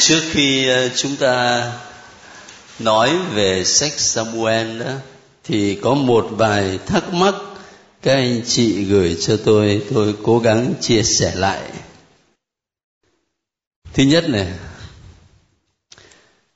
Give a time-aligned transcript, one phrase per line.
[0.00, 1.72] trước khi ờ, chúng ta
[2.78, 4.92] nói về sách Samuel đó,
[5.44, 7.34] thì có một vài thắc mắc
[8.02, 11.62] các anh chị gửi cho tôi tôi cố gắng chia sẻ lại.
[13.92, 14.46] Thứ nhất này,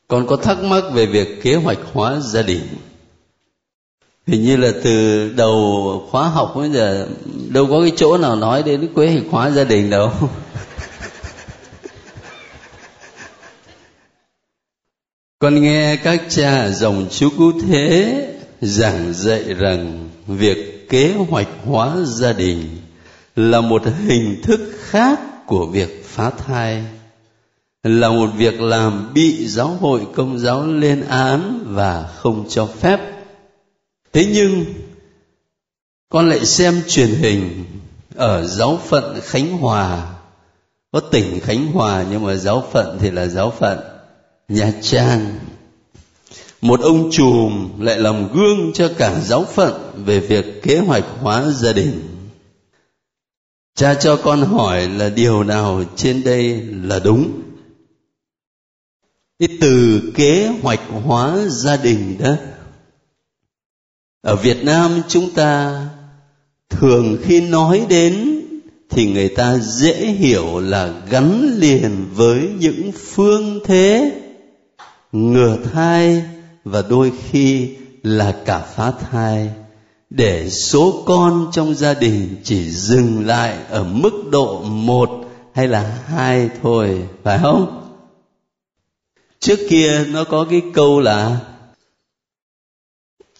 [0.08, 2.62] còn có thắc mắc về việc kế hoạch hóa gia đình.
[4.26, 7.08] Hình như là từ đầu khóa học bây giờ,
[7.48, 10.12] đâu có cái chỗ nào nói đến kế hoạch hóa gia đình đâu.
[15.38, 18.26] con nghe các cha dòng chú cứu thế
[18.60, 22.66] giảng dạy rằng việc kế hoạch hóa gia đình
[23.36, 26.84] là một hình thức khác của việc phá thai,
[27.82, 33.00] là một việc làm bị giáo hội công giáo lên án và không cho phép.
[34.12, 34.64] Thế nhưng,
[36.08, 37.64] con lại xem truyền hình
[38.14, 40.10] ở giáo phận khánh hòa.
[40.92, 43.93] Có tỉnh khánh hòa nhưng mà giáo phận thì là giáo phận
[44.48, 45.38] nha trang.
[46.60, 51.46] Một ông trùm lại làm gương cho cả giáo phận về việc kế hoạch hóa
[51.50, 52.02] gia đình.
[53.74, 57.40] Cha cho con hỏi là điều nào trên đây là đúng?
[59.38, 62.34] Cái từ kế hoạch hóa gia đình đó,
[64.22, 65.84] ở việt nam chúng ta
[66.70, 68.40] thường khi nói đến
[68.90, 74.20] thì người ta dễ hiểu là gắn liền với những phương thế
[75.14, 76.24] ngừa thai
[76.64, 79.50] và đôi khi là cả phá thai.
[80.10, 85.10] Để số con trong gia đình chỉ dừng lại ở mức độ một
[85.54, 87.80] hay là hai thôi, phải không?
[89.40, 91.38] Trước kia nó có cái câu là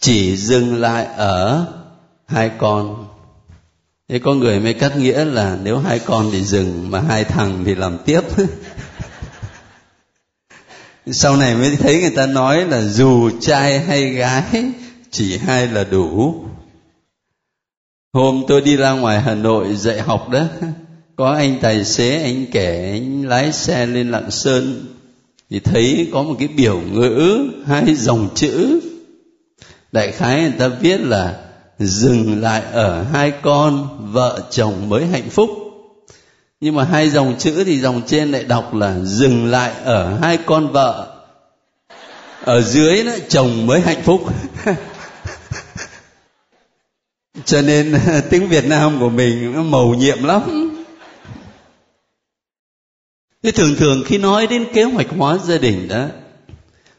[0.01, 1.67] chỉ dừng lại ở
[2.27, 3.07] hai con.
[4.09, 7.63] Thế có người mới cắt nghĩa là nếu hai con thì dừng mà hai thằng
[7.65, 8.21] thì làm tiếp.
[11.13, 14.65] sau này mới thấy người ta nói là dù trai hay gái,
[15.11, 16.35] chỉ hai là đủ.
[18.13, 20.45] Hôm tôi đi ra ngoài hà nội dạy học đó,
[21.17, 24.87] có anh tài xế, anh kể anh lái xe lên lạng sơn
[25.51, 28.81] thì thấy có một cái biểu ngữ, hai dòng chữ.
[29.93, 31.41] Đại khái người ta viết là
[31.79, 35.51] dừng lại ở hai con, vợ chồng mới hạnh phúc
[36.65, 40.37] nhưng mà hai dòng chữ thì dòng trên lại đọc là dừng lại ở hai
[40.37, 41.17] con vợ.
[42.45, 44.23] Ở dưới đó, chồng mới hạnh phúc.
[47.45, 47.95] Cho nên,
[48.31, 50.71] tiếng việt nam của mình nó màu nhiệm lắm.
[53.43, 56.07] Thế thường thường khi nói đến kế hoạch hóa gia đình đó,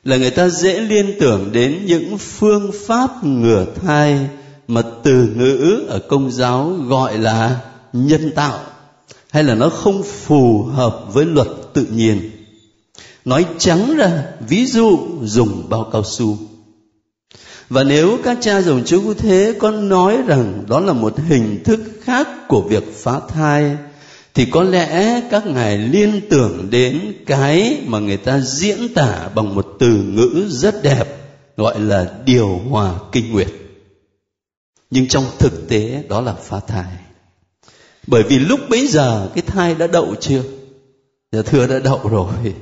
[0.03, 4.20] là người ta dễ liên tưởng đến những phương pháp ngừa thai
[4.68, 7.59] mà từ ngữ ở công giáo gọi là
[7.94, 8.59] nhân tạo
[9.35, 12.31] hay là nó không phù hợp với luật tự nhiên?
[13.25, 16.38] Nói trắng ra, ví dụ dùng bao cao su.
[17.69, 21.79] Và nếu các cha dòng chú thế có nói rằng đó là một hình thức
[22.03, 23.78] khác của việc phá thai,
[24.34, 29.56] thì có lẽ các ngài liên tưởng đến cái mà người ta diễn tả bằng
[29.56, 31.06] một từ ngữ rất đẹp,
[31.57, 33.50] gọi là điều hòa kinh nguyệt.
[34.90, 37.04] Nhưng trong thực tế, đó là phá thai
[38.07, 40.43] bởi vì lúc bấy giờ cái thai đã đậu chưa?
[41.31, 42.33] Dạ thưa đã đậu rồi.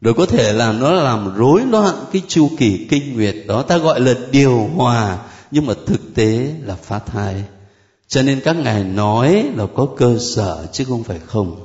[0.00, 3.78] Rồi có thể là nó làm rối loạn cái chu kỳ kinh nguyệt đó, ta
[3.78, 5.18] gọi là điều hòa,
[5.50, 7.44] nhưng mà thực tế là phá thai.
[8.08, 11.64] Cho nên các ngài nói là có cơ sở chứ không phải không.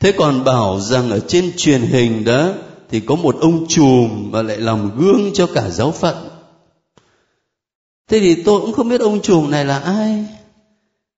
[0.00, 2.48] Thế còn bảo rằng ở trên truyền hình đó
[2.90, 6.28] thì có một ông trùm mà lại làm gương cho cả giáo phận.
[8.08, 10.26] Thế thì tôi cũng không biết ông trùm này là ai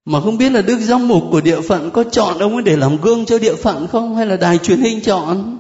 [0.05, 2.77] mà không biết là đức giám mục của địa phận có chọn ông ấy để
[2.77, 4.17] làm gương cho địa phận không?
[4.17, 5.59] Hay là đài truyền hình chọn?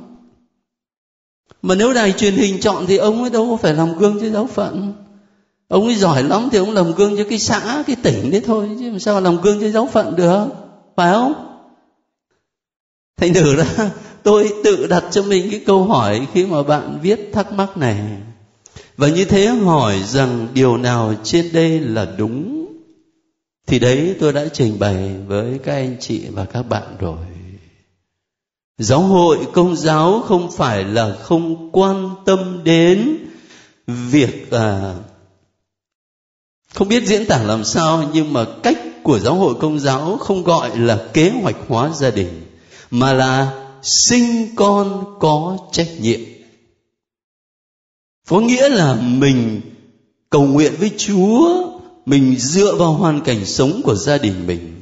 [1.63, 4.31] Mà nếu đài truyền hình chọn thì ông ấy đâu có phải làm gương cho
[4.31, 4.93] giáo phận.
[5.69, 8.69] Ông ấy giỏi lắm thì ông làm gương cho cái xã, cái tỉnh đấy thôi,
[8.81, 10.47] chứ làm sao làm gương cho giáo phận được,
[10.97, 11.33] phải không?
[13.17, 13.65] Thành thử ra,
[14.23, 18.01] tôi tự đặt cho mình cái câu hỏi khi mà bạn viết thắc mắc này.
[18.97, 22.60] Và như thế hỏi rằng điều nào trên đây là đúng?
[23.71, 27.19] Thì đấy tôi đã trình bày với các anh chị và các bạn rồi.
[28.79, 33.17] Giáo hội công giáo không phải là không quan tâm đến
[33.87, 34.95] việc à,
[36.75, 40.45] không biết diễn tả làm sao nhưng mà cách của giáo hội công giáo không
[40.45, 42.43] gọi là kế hoạch hóa gia đình
[42.91, 46.21] mà là sinh con có trách nhiệm.
[48.29, 49.61] Có nghĩa là mình
[50.31, 51.70] cầu nguyện với chúa
[52.07, 54.81] mình dựa vào hoàn cảnh sống của gia đình mình.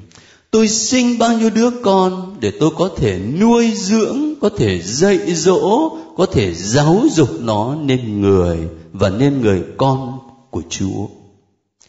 [0.51, 5.35] Tôi sinh bao nhiêu đứa con để tôi có thể nuôi dưỡng, có thể dạy
[5.35, 8.59] dỗ, có thể giáo dục nó nên người
[8.93, 10.19] và nên người con
[10.51, 11.07] của chúa.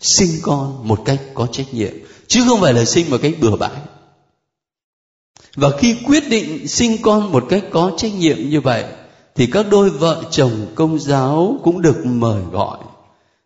[0.01, 1.93] Sinh con một cách có trách nhiệm,
[2.27, 3.81] chứ không phải là sinh một cách bừa bãi.
[5.55, 8.83] Và khi quyết định sinh con một cách có trách nhiệm như vậy,
[9.35, 12.77] thì các đôi vợ chồng công giáo cũng được mời gọi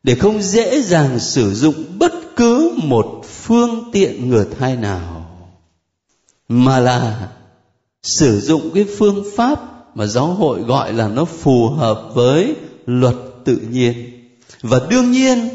[0.04, 5.26] để không dễ dàng sử dụng bất cứ một phương tiện ngừa thai nào,
[6.48, 7.30] mà là
[8.04, 9.60] sử dụng cái phương pháp
[9.96, 12.56] mà giáo hội gọi là nó phù hợp với
[12.86, 13.16] luật
[13.46, 13.96] tự nhiên.
[14.62, 15.50] Và đương nhiên,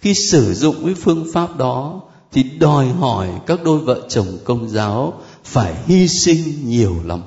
[0.00, 2.00] khi sử dụng cái phương pháp đó
[2.32, 7.20] thì đòi hỏi các đôi vợ chồng công giáo phải hy sinh nhiều lắm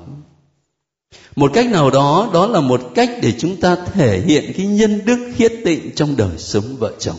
[1.36, 5.04] một cách nào đó đó là một cách để chúng ta thể hiện cái nhân
[5.04, 7.16] đức khiết tịnh trong đời sống vợ chồng.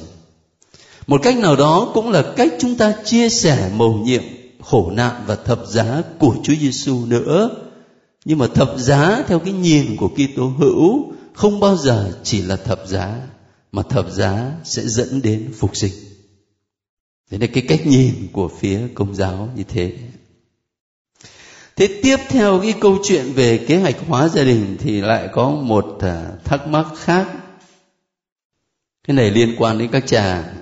[1.08, 4.24] Một cách nào đó cũng là cách chúng ta chia sẻ mầu nhiệm,
[4.62, 7.50] khổ nạn và thập giá của Chúa Giêsu nữa.
[8.26, 12.56] Nhưng mà thập giá theo cái nhìn của Kitô hữu không bao giờ chỉ là
[12.56, 13.22] thập giá,
[13.72, 15.94] mà thập giá sẽ dẫn đến phục sinh.
[17.32, 19.94] Thế là cái cách nhìn của phía công giáo như thế
[21.76, 25.50] thế tiếp theo cái câu chuyện về kế hoạch hóa gia đình thì lại có
[25.50, 27.28] một à, thắc mắc khác.
[29.08, 30.54] Cái này liên quan đến các cha.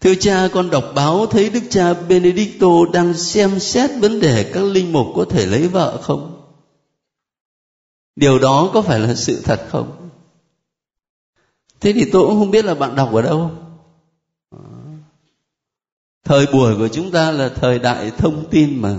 [0.00, 4.64] Thưa cha, con đọc báo thấy đức cha benedicto đang xem xét vấn đề các
[4.64, 6.40] linh mục có thể lấy vợ không?
[8.16, 10.10] Điều đó có phải là sự thật không?
[11.80, 13.50] Thế thì tôi cũng không biết là bạn đọc ở đâu
[16.24, 18.96] thời buổi của chúng ta là thời đại thông tin mà.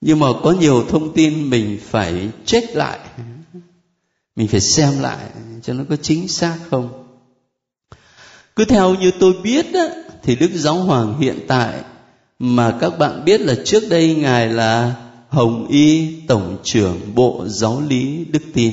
[0.00, 2.98] Nhưng mà có nhiều thông tin mình phải check lại
[4.36, 5.26] mình phải xem lại
[5.62, 6.88] cho nó có chính xác không.
[8.56, 9.88] Cứ theo như tôi biết á,
[10.22, 11.80] thì đức giáo hoàng hiện tại
[12.38, 14.94] mà các bạn biết là trước đây ngài là
[15.28, 18.72] hồng y tổng trưởng bộ giáo lý đức tin.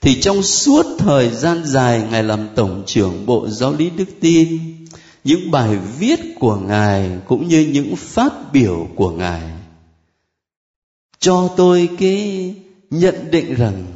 [0.00, 4.58] Thì trong suốt thời gian dài ngài làm tổng trưởng bộ giáo lý đức tin
[5.28, 9.42] những bài viết của ngài cũng như những phát biểu của ngài.
[11.18, 12.54] Cho tôi cái
[12.90, 13.86] nhận định rằng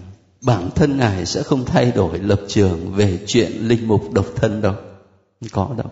[0.40, 4.62] bản thân ngài sẽ không thay đổi lập trường về chuyện linh mục độc thân
[4.62, 4.74] đâu.
[5.50, 5.90] Có đâu.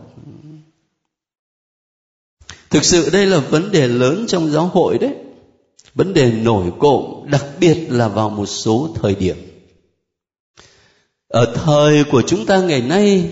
[2.70, 5.14] Thực sự đây là vấn đề lớn trong giáo hội đấy.
[5.94, 9.36] Vấn đề nổi cộm, đặc biệt là vào một số thời điểm.
[11.28, 13.30] Ở thời của chúng ta ngày nay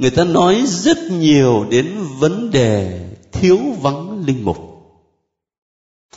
[0.00, 1.86] người ta nói rất nhiều đến
[2.18, 3.00] vấn đề
[3.32, 4.56] thiếu vắng linh mục.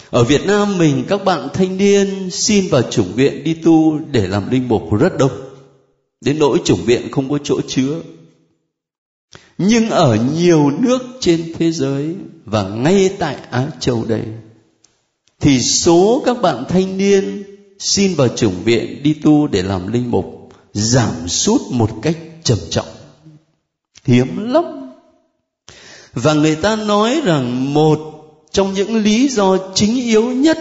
[0.10, 4.28] Ở Việt Nam mình, các bạn thanh niên xin vào chủng viện đi tu để
[4.28, 5.32] làm linh mục rất đông.
[6.22, 8.02] Đến nỗi chủng viện không có chỗ chứa.
[9.58, 12.16] Nhưng ở nhiều nước trên thế giới
[12.46, 14.24] và ngay tại Á Châu đây,
[15.40, 17.44] thì số các bạn thanh niên
[17.80, 22.58] xin vào chủng viện đi tu để làm linh mục giảm sút một cách trầm
[22.70, 22.88] trọng
[24.04, 24.64] hiếm lắm.
[26.14, 28.00] Và người ta nói rằng một
[28.52, 30.58] trong những lý do chính yếu nhất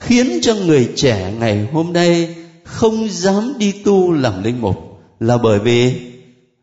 [0.00, 4.76] khiến cho người trẻ ngày hôm nay không dám đi tu làm linh mục
[5.20, 5.94] là bởi vì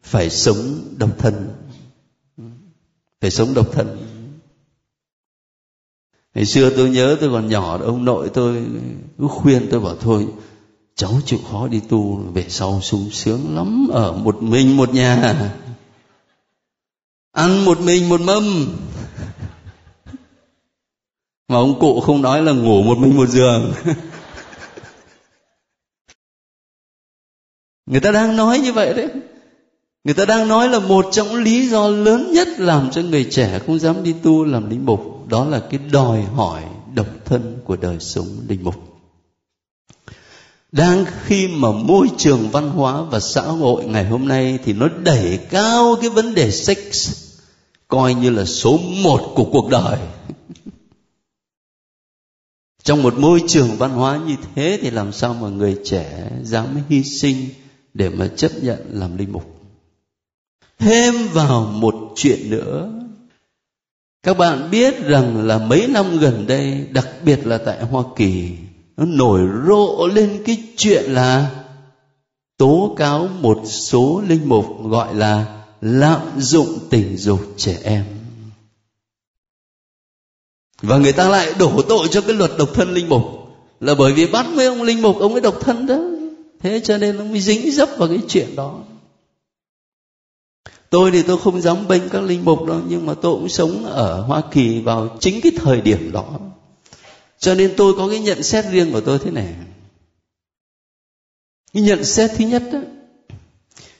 [0.03, 1.49] phải sống độc thân.
[3.21, 3.97] Phải sống độc thân.
[6.35, 8.63] Ngày xưa tôi nhớ tôi còn nhỏ, ông nội tôi
[9.19, 10.27] cứ khuyên tôi bảo thôi,
[10.95, 15.53] cháu chịu khó đi tu, về sau sung sướng lắm, ở một mình một nhà
[17.33, 18.67] ăn một mình một mâm.
[21.47, 23.73] Mà ông cụ không nói là ngủ một mình một giường.
[27.85, 29.09] Người ta đang nói như vậy đấy.
[30.03, 33.59] Người ta đang nói là một trong lý do lớn nhất làm cho người trẻ
[33.65, 36.63] không dám đi tu, làm linh mục, đó là cái đòi hỏi
[36.93, 38.92] độc thân của đời sống linh mục
[40.73, 44.87] đang khi mà môi trường văn hóa và xã hội ngày hôm nay thì nó
[45.03, 47.11] đẩy cao cái vấn đề sex,
[47.87, 49.99] coi như là số một của cuộc đời.
[52.83, 56.65] Trong một môi trường văn hóa như thế thì làm sao mà người trẻ dám
[56.89, 57.49] hy sinh
[57.93, 59.59] để mà chấp nhận làm linh mục?
[60.79, 62.91] Thêm vào một chuyện nữa.
[64.23, 68.51] Các bạn biết rằng là mấy năm gần đây, đặc biệt là tại hoa kỳ
[68.97, 71.63] nó nổi rộ lên cái chuyện là
[72.57, 78.05] tố cáo một số linh mục gọi là lạm dụng tình dục trẻ em.
[80.81, 83.23] Và người ta lại đổ tội cho cái luật độc thân linh mục.
[83.79, 85.99] Là bởi vì bắt mấy ông linh mục, ông ấy độc thân đó.
[86.59, 88.79] Thế cho nên ông mới dính dấp vào cái chuyện đó.
[90.89, 93.85] Tôi thì tôi không dám bênh các linh mục đâu, nhưng mà tôi cũng sống
[93.85, 96.39] ở hoa kỳ vào chính cái thời điểm đó
[97.43, 99.55] cho nên tôi có cái nhận xét riêng của tôi thế này.
[101.73, 102.79] Cái nhận xét thứ nhất đó,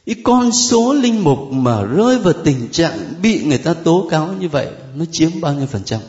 [0.05, 4.33] cái con số linh mục mà rơi vào tình trạng bị người ta tố cáo
[4.33, 6.01] như vậy, nó chiếm bao nhiêu phần trăm?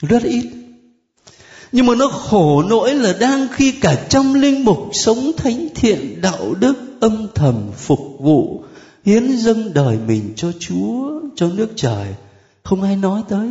[0.00, 0.44] Rất ít.
[1.72, 6.20] Nhưng mà nó khổ nỗi là đang khi cả trăm linh mục sống thánh thiện,
[6.20, 8.64] đạo đức, âm thầm phục vụ,
[9.04, 12.14] hiến dâng đời mình cho chúa, cho nước trời.
[12.62, 13.48] Không ai nói tới.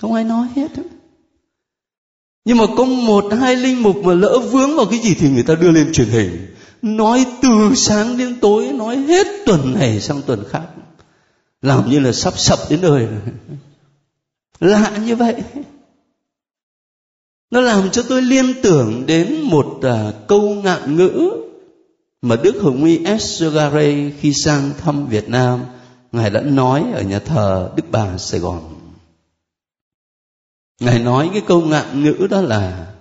[0.00, 0.70] Không ai nói hết
[2.46, 5.42] nhưng mà có một hai linh mục mà lỡ vướng vào cái gì thì người
[5.42, 6.46] ta đưa lên truyền hình.
[6.82, 10.62] Nói từ sáng đến tối nói hết tuần này sang tuần khác.
[11.62, 13.08] Làm như là sắp sập đến đời
[14.60, 15.34] lạ như vậy.
[17.50, 21.30] Nó làm cho tôi liên tưởng đến một à, câu ngạn ngữ
[22.22, 25.60] mà Đức Hồng Y Esgare khi sang thăm Việt Nam
[26.12, 28.75] Ngài đã nói ở nhà thờ Đức Bà Sài Gòn.
[30.80, 32.92] Ngài nói cái câu ngạn ngữ đó là,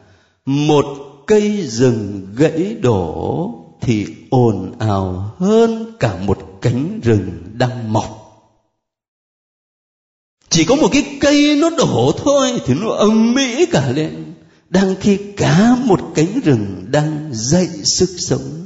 [0.46, 0.86] Một
[1.28, 3.52] cây rừng gãy đổ
[3.82, 8.22] thì ồn ào hơn cả một cánh rừng đang mọc.
[10.50, 14.34] Chỉ có một cái cây nó đổ thôi thì nó ầm mỹ cả lên,
[14.70, 18.66] đang khi cả một cánh rừng đang dậy sức sống,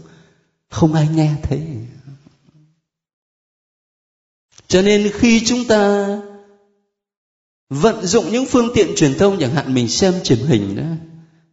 [0.70, 1.62] không ai nghe thấy.
[4.68, 6.08] Cho nên khi chúng ta
[7.70, 10.84] vận dụng những phương tiện truyền thông chẳng hạn mình xem truyền hình đó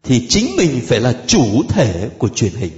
[0.02, 2.72] thì chính mình phải là chủ thể của truyền hình.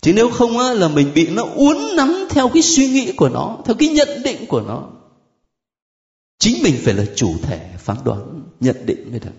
[0.00, 3.28] Chứ nếu không á, là mình bị nó uốn nắn theo cái suy nghĩ của
[3.28, 4.88] nó theo cái nhận định của nó.
[6.38, 9.30] Chính mình phải là chủ thể phán đoán nhận định mới được.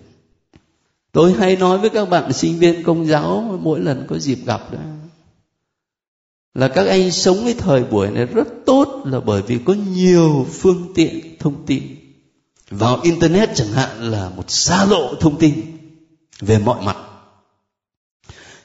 [1.12, 4.72] Tôi hay nói với các bạn sinh viên công giáo mỗi lần có dịp gặp
[4.72, 4.78] đó
[6.54, 10.46] là các anh sống cái thời buổi này rất tốt là bởi vì có nhiều
[10.50, 11.82] phương tiện thông tin
[12.78, 15.54] vào internet chẳng hạn là một xa lộ thông tin
[16.40, 16.96] về mọi mặt.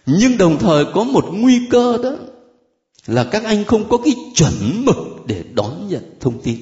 [0.05, 2.11] Nhưng đồng thời có một nguy cơ đó
[3.07, 4.95] là các anh không có cái chuẩn mực
[5.25, 6.59] để đón nhận thông tin,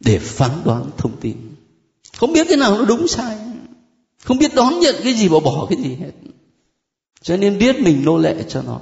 [0.00, 1.36] để phán đoán thông tin.
[2.16, 3.38] Không biết cái nào nó đúng sai,
[4.24, 6.12] không biết đón nhận cái gì và bỏ cái gì hết.
[7.22, 8.80] Cho nên biết mình nô lệ cho nó,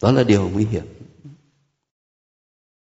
[0.00, 0.84] đó là điều nguy hiểm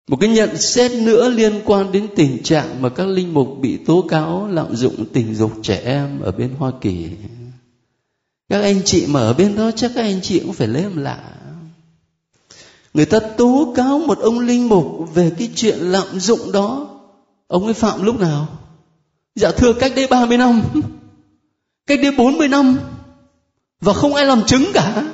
[0.08, 3.78] một cái nhận xét nữa liên quan đến tình trạng mà các linh mục bị
[3.78, 7.10] tố cáo lạm dụng tình dục trẻ em ở bên Hoa Kỳ.
[8.50, 10.98] Các anh chị mà ở bên đó chắc các anh chị cũng phải lấy làm
[10.98, 11.20] lạ.
[12.94, 17.00] Người ta tố cáo một ông linh mục về cái chuyện lạm dụng đó.
[17.48, 18.48] Ông ấy phạm lúc nào?
[19.36, 20.62] Dạ thưa, cách đây 30 năm.
[21.88, 22.78] Cách đây 40 năm.
[23.82, 25.14] Và không ai làm chứng cả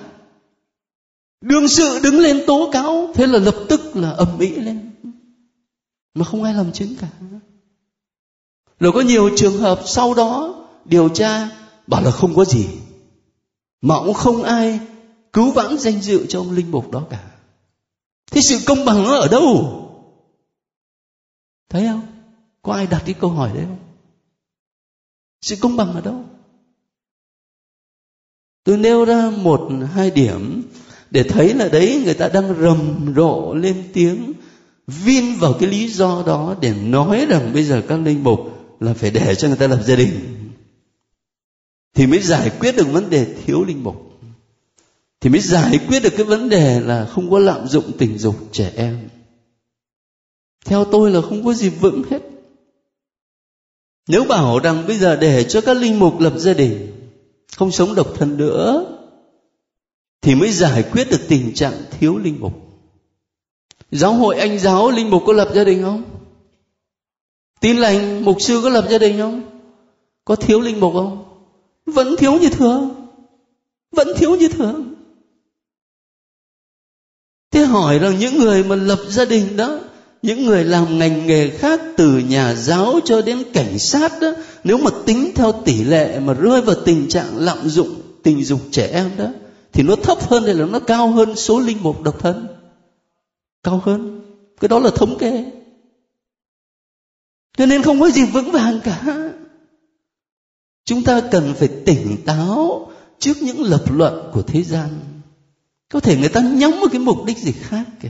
[1.44, 4.92] đương sự đứng lên tố cáo, thế là lập tức là ầm ĩ lên.
[6.14, 7.08] Mà không ai làm chứng cả.
[8.80, 11.50] Rồi có nhiều trường hợp sau đó điều tra,
[11.88, 12.68] bảo là không có gì.
[13.82, 14.80] Mà cũng không ai
[15.34, 17.32] cứu vãn danh dự cho ông linh mục đó cả.
[18.32, 19.80] Thế sự công bằng nó ở đâu?
[21.70, 22.08] Thấy không?
[22.62, 23.80] Có ai đặt cái câu hỏi đấy không?
[25.42, 26.26] Sự công bằng ở đâu?
[28.64, 30.64] Tôi nêu ra một, hai điểm
[31.14, 34.34] để thấy là đấy, người ta đang rầm rộ lên tiếng,
[34.88, 38.40] vin vào cái lý do đó để nói rằng bây giờ các linh mục
[38.80, 40.12] là phải để cho người ta lập gia đình.
[41.94, 43.96] Thì mới giải quyết được vấn đề thiếu linh mục.
[45.22, 48.36] Thì mới giải quyết được cái vấn đề là không có lạm dụng tình dục
[48.52, 49.10] trẻ em.
[50.66, 52.20] Theo tôi là không có gì vững hết.
[54.08, 56.92] Nếu bảo rằng bây giờ để cho các linh mục lập gia đình,
[57.58, 58.93] không sống độc thân nữa
[60.24, 62.54] thì mới giải quyết được tình trạng thiếu linh mục.
[63.92, 66.04] Giáo hội anh giáo linh mục có lập gia đình không?
[67.60, 69.42] Tin lành mục sư có lập gia đình không?
[70.26, 71.24] Có thiếu linh mục không?
[71.86, 73.08] Vẫn thiếu như thường.
[73.92, 74.94] Vẫn thiếu như thường.
[77.52, 79.80] Thế hỏi rằng những người mà lập gia đình đó,
[80.22, 84.32] những người làm ngành nghề khác từ nhà giáo cho đến cảnh sát đó,
[84.64, 88.60] nếu mà tính theo tỷ lệ mà rơi vào tình trạng lạm dụng tình dục
[88.72, 89.28] trẻ em đó
[89.74, 92.48] thì nó thấp hơn hay là nó cao hơn số linh mục độc thân?
[93.64, 94.22] Cao hơn.
[94.60, 95.52] Cái đó là thống kê.
[97.58, 99.30] Cho nên không có gì vững vàng cả.
[100.86, 104.90] Chúng ta cần phải tỉnh táo trước những lập luận của thế gian.
[105.90, 108.10] Có thể người ta nhắm một cái mục đích gì khác kìa.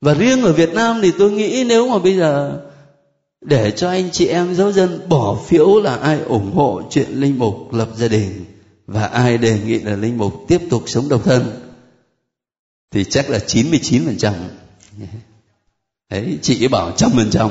[0.00, 2.62] Và riêng ở Việt Nam thì tôi nghĩ nếu mà bây giờ
[3.40, 7.38] để cho anh chị em giáo dân bỏ phiếu là ai ủng hộ chuyện linh
[7.38, 8.44] mục lập gia đình
[8.92, 11.70] và ai đề nghị là linh mục tiếp tục sống độc thân
[12.90, 14.32] thì chắc là 99%.
[16.10, 17.50] Đấy, chị bảo trăm phần trăm.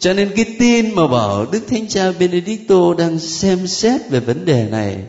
[0.00, 4.44] Cho nên cái tin mà bảo Đức Thánh Cha Benedicto đang xem xét về vấn
[4.44, 5.04] đề này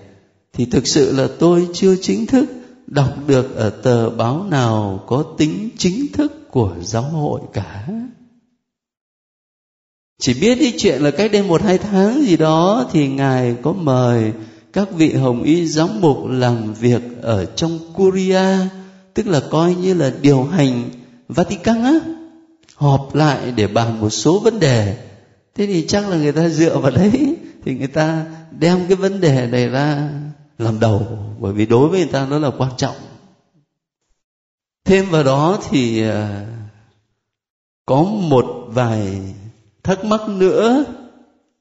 [0.54, 2.46] thì thực sự là tôi chưa chính thức
[2.88, 7.88] đọc được ở tờ báo nào có tính chính thức của giáo hội cả.
[10.20, 13.74] Chỉ biết cái chuyện là cách đây một hai tháng gì đó thì Ngài có
[13.74, 14.32] mời
[14.74, 18.58] các vị hồng y giám mục làm việc ở trong Curia,
[19.14, 20.90] tức là coi như là điều hành
[21.28, 21.94] Vatican á,
[22.76, 24.98] họp lại để bàn một số vấn đề.
[25.56, 27.36] Thế thì chắc là người ta dựa vào đấy
[27.66, 28.26] thì người ta
[28.60, 30.10] đem cái vấn đề này ra
[30.58, 31.08] làm đầu
[31.40, 32.96] bởi vì đối với người ta nó là quan trọng
[34.86, 36.46] thêm vào đó thì à,
[37.86, 39.22] có một vài
[39.84, 40.86] thắc mắc nữa,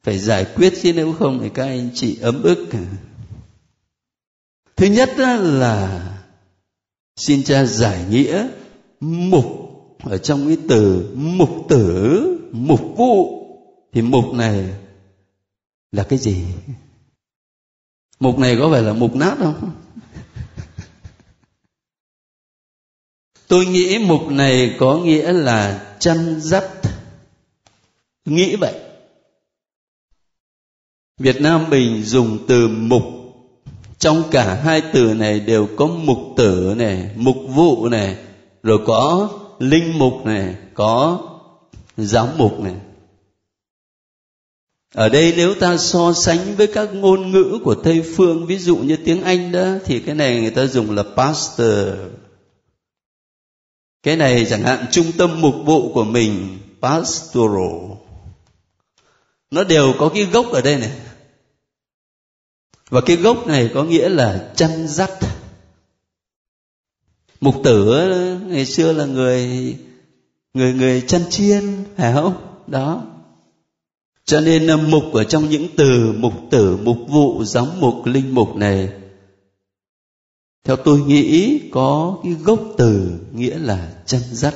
[0.02, 2.68] phải giải quyết chứ nếu không thì các anh chị ấm ức.
[4.76, 6.04] Thứ nhất là
[7.16, 8.48] xin cha giải nghĩa
[9.00, 9.44] mục,
[10.02, 13.34] ở trong cái từ mục tử, mục vụ.
[13.92, 14.64] Thì mục này
[15.92, 16.44] là cái gì?
[18.20, 19.70] Mục này có phải là mục nát không?
[23.48, 26.77] Tôi nghĩ mục này có nghĩa là chăn dắt
[28.30, 28.74] nghĩ vậy.
[31.18, 33.02] Việt nam mình dùng từ mục.
[33.98, 38.16] Trong cả hai từ này đều có mục tử này, mục vụ này,
[38.62, 41.20] rồi có linh mục này, có
[41.96, 42.74] giáo mục này.
[44.94, 48.76] Ở đây nếu ta so sánh với các ngôn ngữ của tây phương, ví dụ
[48.76, 51.88] như tiếng anh đó, thì cái này người ta dùng là pastor
[54.02, 57.97] cái này chẳng hạn, trung tâm mục vụ của mình, pastoral
[59.50, 60.90] nó đều có cái gốc ở đây này.
[62.90, 65.10] Và cái gốc này có nghĩa là chăn dắt
[67.40, 68.08] mục tử,
[68.46, 69.76] ngày xưa là người
[70.54, 72.62] người người chăn chiên, phải không?
[72.66, 73.06] Đó.
[74.24, 78.34] Cho nên à, mục ở trong những từ mục tử, mục vụ, giám mục, linh
[78.34, 78.88] mục này,
[80.68, 84.54] theo tôi nghĩ có cái gốc từ nghĩa là chân dắt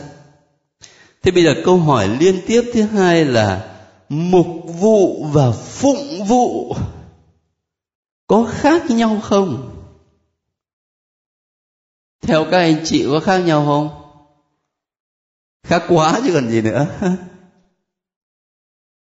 [1.22, 3.71] thế bây giờ câu hỏi liên tiếp thứ hai là
[4.12, 4.46] mục
[4.80, 6.76] vụ và phụng vụ
[8.26, 9.78] có khác nhau không?
[12.20, 13.88] Theo các anh chị có khác nhau không?
[15.62, 16.86] Khác quá chứ còn gì nữa.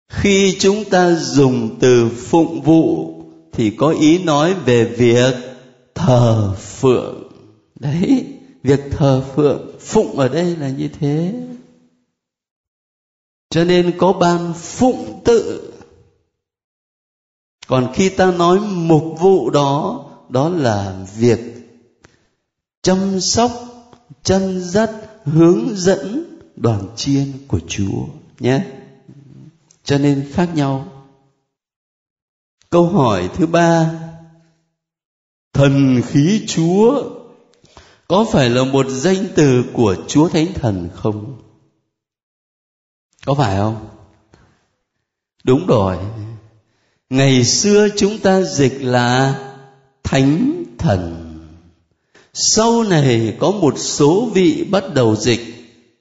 [0.09, 3.15] Khi chúng ta dùng từ phụng vụ
[3.53, 5.35] thì có ý nói về việc
[5.95, 7.33] thờ phượng.
[7.81, 8.27] Đấy,
[8.63, 11.35] việc thờ phượng, phụng ở đây là như thế
[13.53, 15.73] cho nên có ban phụng tự.
[17.67, 21.41] Còn khi ta nói mục vụ đó đó là việc
[22.83, 23.51] chăm sóc
[24.23, 24.91] chân dắt,
[25.25, 26.25] hướng dẫn
[26.57, 28.07] đoàn chiên của chúa,
[28.41, 28.65] nhé.
[29.85, 30.87] Cho nên khác nhau.
[32.71, 34.01] Câu hỏi thứ ba,
[35.53, 37.03] thần khí chúa
[38.09, 41.43] có phải là một danh từ của chúa thánh thần không?
[43.27, 43.89] Có phải không?
[45.45, 45.97] Đúng rồi.
[47.11, 49.39] Ngày xưa chúng ta dịch là
[50.03, 51.19] thánh thần.
[52.35, 55.41] Sau này có một số vị bắt đầu dịch,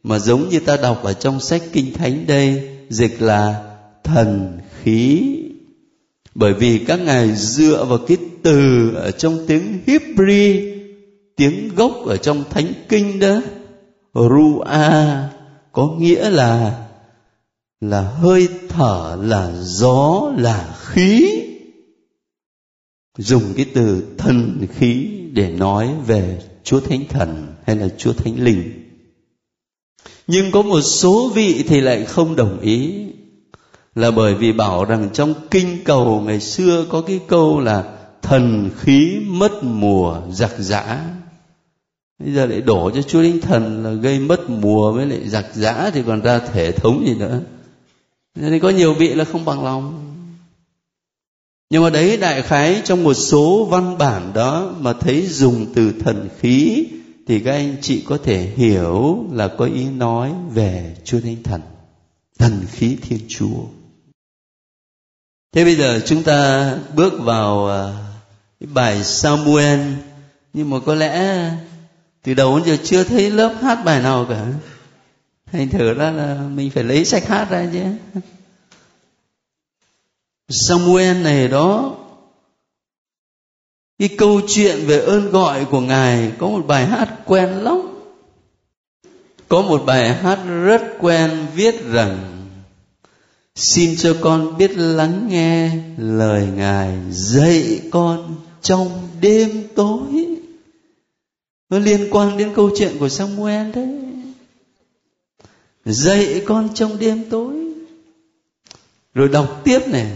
[0.04, 5.22] mà giống như ta đọc ở trong sách kinh thánh đây, dịch là thần khí.
[6.36, 10.72] Bởi vì các ngài dựa vào cái từ ở trong tiếng Hebrew,
[11.36, 13.42] tiếng gốc ở trong thánh kinh đó,
[14.14, 15.32] Ruah,
[15.72, 16.88] có nghĩa là
[17.82, 21.42] là hơi thở, là gió, là khí.
[23.18, 28.44] Dùng cái từ thần khí để nói về Chúa Thánh Thần hay là Chúa Thánh
[28.44, 28.72] Linh.
[30.28, 33.06] Nhưng có một số vị thì lại không đồng ý,
[33.96, 38.70] là bởi vì bảo rằng trong kinh cầu ngày xưa có cái câu là thần
[38.80, 41.06] khí mất mùa giặc giã.
[42.20, 45.46] Bây giờ lại đổ cho chúa linh thần là gây mất mùa với lại giặc
[45.54, 47.42] giã thì còn ra thể thống gì nữa
[48.36, 50.08] nên có nhiều vị là không bằng lòng.
[51.70, 55.94] Nhưng mà đấy, đại khái trong một số văn bản đó mà thấy dùng từ
[56.00, 56.86] thần khí,
[57.28, 61.62] thì các anh chị có thể hiểu là có ý nói về chúa thánh thần
[62.40, 63.64] thần khí thiên chúa.
[65.54, 67.94] Thế bây giờ chúng ta bước vào à,
[68.60, 69.80] cái bài samuel.
[70.54, 71.44] Nhưng mà có lẽ
[72.24, 74.48] từ đầu đến giờ chưa thấy lớp hát bài nào cả
[75.52, 77.84] thành thử ra là mình phải lấy sách hát ra chứ.
[80.50, 81.98] Samuel này đó,
[84.00, 87.82] cái câu chuyện về ơn gọi của ngài có một bài hát quen lắm.
[89.48, 92.18] Có một bài hát rất quen viết rằng,
[93.56, 100.26] xin cho con biết lắng nghe lời ngài dạy con trong đêm tối.
[101.70, 104.01] Nó liên quan đến câu chuyện của samuel đấy
[105.86, 107.54] dạy con trong đêm tối.
[109.14, 110.12] Rồi đọc tiếp này.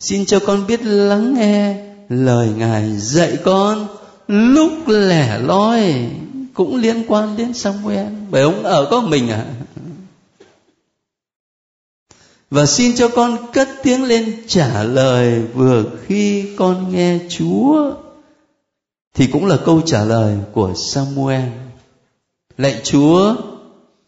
[0.00, 3.86] Xin cho con biết lắng nghe lời ngài dạy con
[4.28, 6.10] lúc lẻ loi,
[6.54, 8.06] cũng liên quan đến Samuel.
[8.30, 9.44] Bởi ông ở có mình à
[12.50, 17.92] và xin cho con cất tiếng lên trả lời vừa khi con nghe Chúa,
[19.14, 21.48] thì cũng là câu trả lời của Samuel.
[22.58, 23.36] Lạy Chúa,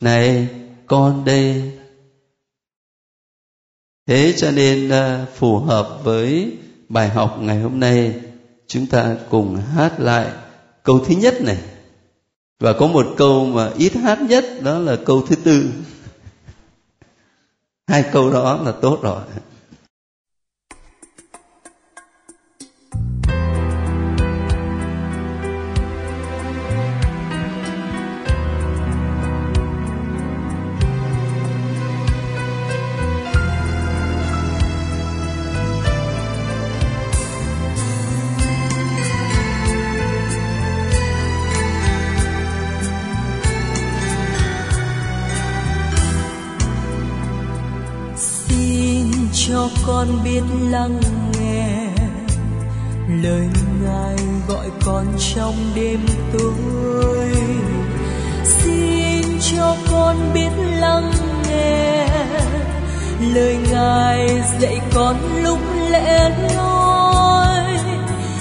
[0.00, 0.48] này
[0.90, 1.72] con đây.
[4.06, 6.56] Thế cho nên à, phù hợp với
[6.88, 8.14] bài học ngày hôm nay,
[8.66, 10.30] chúng ta cùng hát lại
[10.82, 11.58] câu thứ nhất này.
[12.60, 15.64] Và có một câu mà ít hát nhất, đó là câu thứ tư.
[17.86, 19.22] Hai câu đó là tốt rồi.
[49.60, 51.00] Cho con biết lắng
[51.32, 51.88] nghe.
[53.22, 53.48] Lời
[53.82, 54.16] ngài
[54.48, 56.00] gọi con trong đêm
[56.32, 57.32] tối.
[58.44, 61.12] Xin cho con biết lắng
[61.48, 62.06] nghe.
[63.34, 65.58] Lời ngài dạy con lúc
[65.90, 67.78] lẽ loi.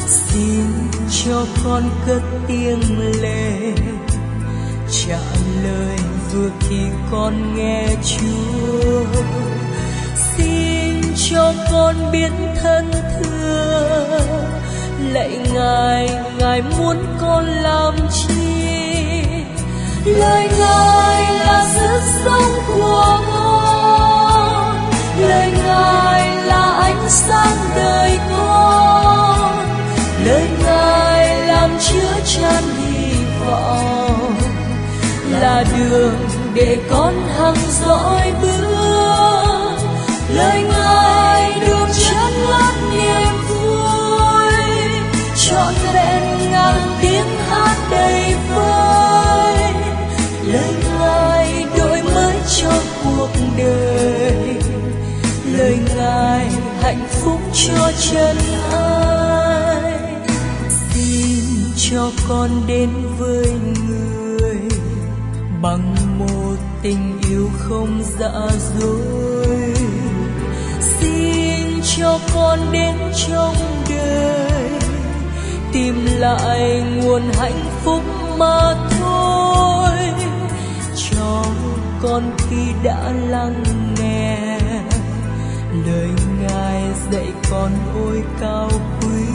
[0.07, 0.65] Xin
[1.23, 2.81] cho con cất tiếng
[3.21, 3.73] lệ.
[4.91, 5.19] Trả
[5.63, 5.97] lời
[6.33, 9.19] vừa khi con nghe chúa
[11.31, 14.49] cho con biết thân thương
[15.13, 18.33] lạy ngài ngài muốn con làm chi?
[20.05, 24.91] Lời ngài là sức sống của con.
[25.19, 29.67] Lời ngài là ánh sáng đời con.
[30.25, 33.13] Lời ngài làm chứa chan hy
[33.45, 34.35] vọng.
[35.41, 36.15] Là đường
[36.53, 38.59] để con hằng dõi bước.
[40.29, 40.88] Lời ngài
[57.23, 58.37] phúc cho chân
[58.71, 59.93] ai.
[60.69, 61.43] Xin
[61.75, 63.51] cho con đến với
[63.87, 64.59] người
[65.61, 68.47] bằng một tình yêu không giả
[68.79, 69.73] dối
[70.99, 72.95] xin cho con đến
[73.27, 73.55] trong
[73.89, 74.69] đời,
[75.73, 78.01] tìm lại nguồn hạnh phúc
[78.37, 79.97] mà thôi.
[80.95, 81.43] Cho
[82.01, 83.63] con khi đã lắng
[83.99, 84.59] nghe
[85.85, 86.09] lời
[87.11, 88.69] dạy con ôi cao
[89.01, 89.25] quý.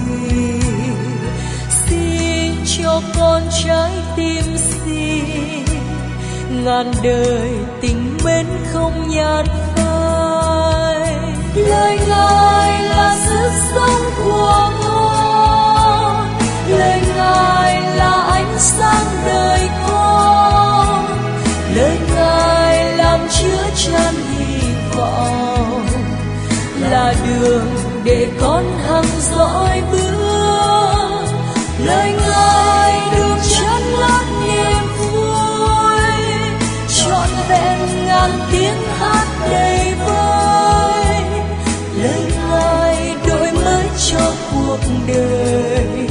[1.70, 5.64] Xin cho con trái tim xin.
[6.64, 11.16] Ngàn đời tình mến không nhạt phai.
[11.54, 16.28] Lời ngài là sức sống của con.
[16.68, 21.06] Lời ngài là ánh sáng đời con.
[21.74, 25.53] Lời ngài làm chứa chan hy vọng
[27.04, 27.66] là đường
[28.04, 31.24] để con hằng dõi bước.
[31.84, 36.12] Lời ngài được chân lát niềm vui
[36.88, 41.16] trọn vẹn ngàn tiếng hát đầy vơi,
[42.02, 46.08] lời ngài đổi mới cho cuộc đời.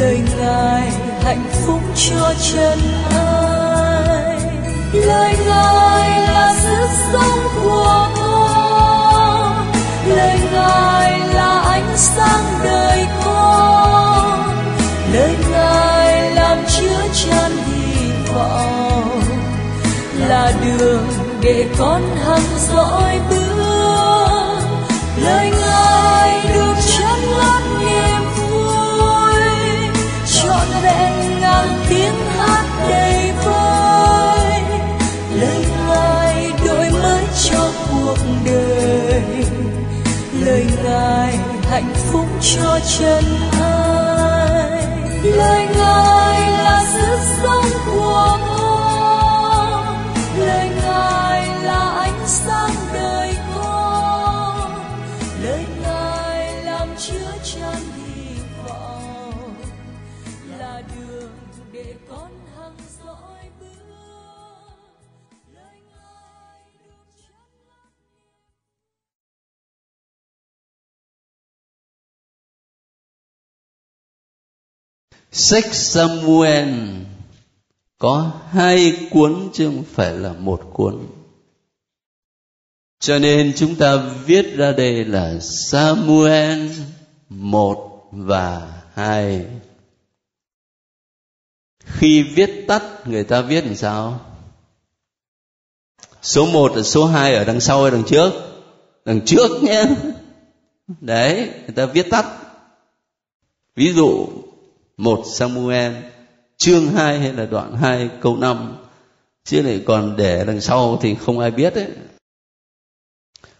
[0.00, 2.78] Lời ngài hạnh phúc cho chân
[3.10, 4.40] ai.
[4.92, 7.45] Lời ngài là sức sống
[20.36, 21.06] là đường
[21.40, 24.60] để con hằng dõi bước.
[25.24, 29.40] Lời ngài được chân ngất niềm vui,
[30.34, 34.60] trọn vẹn ngàn tiếng hát đầy vơi.
[35.40, 39.22] Lời ngài đổi mới cho cuộc đời.
[40.44, 41.38] Lời ngài
[41.70, 43.24] hạnh phúc cho chân
[43.60, 44.86] ai.
[45.22, 48.35] Lời ngài là sức sống của
[75.38, 76.68] Sách Samuel
[77.98, 81.06] có hai cuốn chứ không phải là một cuốn.
[83.00, 83.96] Cho nên chúng ta
[84.26, 86.70] viết ra đây là Samuel
[87.28, 89.46] một và hai.
[91.84, 94.20] Khi viết tắt người ta viết làm sao?
[96.22, 98.32] Số 1 là số 2 ở đằng sau hay đằng trước?
[99.04, 99.84] Đằng trước nhé.
[101.00, 102.26] Đấy, người ta viết tắt.
[103.74, 104.28] Ví dụ
[104.96, 105.92] một Samuel,
[106.56, 108.76] chương 2 hay là đoạn 2 câu 5
[109.44, 111.88] chứ lại còn để đằng sau thì không ai biết đấy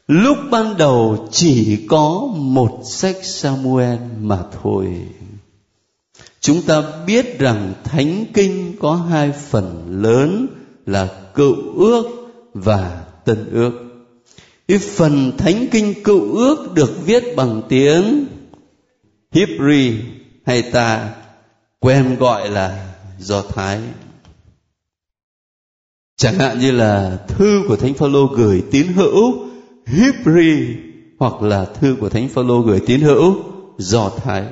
[0.07, 4.87] lúc ban đầu chỉ có một sách Samuel mà thôi.
[6.41, 10.47] Chúng ta biết rằng thánh kinh có hai phần lớn
[10.87, 12.05] là cựu ước
[12.55, 13.73] và tân ước.
[14.69, 18.27] Cái phần thánh kinh cựu ước được viết bằng tiếng
[19.33, 19.93] Hebrew
[20.47, 21.15] hay ta
[21.87, 23.81] quen gọi là do thái.
[26.17, 29.47] Chẳng hạn như là thư của thánh phaolô gửi tín hữu
[29.87, 30.75] Hebrew
[31.19, 33.37] hoặc là thư của thánh phaolô gửi tín hữu
[33.79, 34.45] do thái.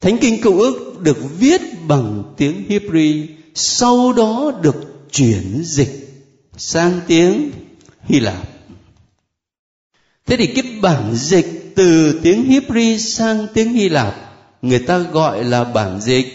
[0.00, 6.24] Thánh kinh cựu ước được viết bằng tiếng Hebrew sau đó được chuyển dịch
[6.56, 7.50] sang tiếng
[8.02, 8.48] Hy Lạp.
[10.26, 14.25] Thế thì cái bản dịch từ tiếng Hebrew sang tiếng Hy Lạp
[14.62, 16.26] người ta gọi là bản dịch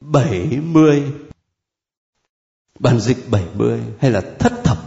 [0.00, 1.02] 70
[2.82, 4.78] bản dịch 70 hay là thất thập.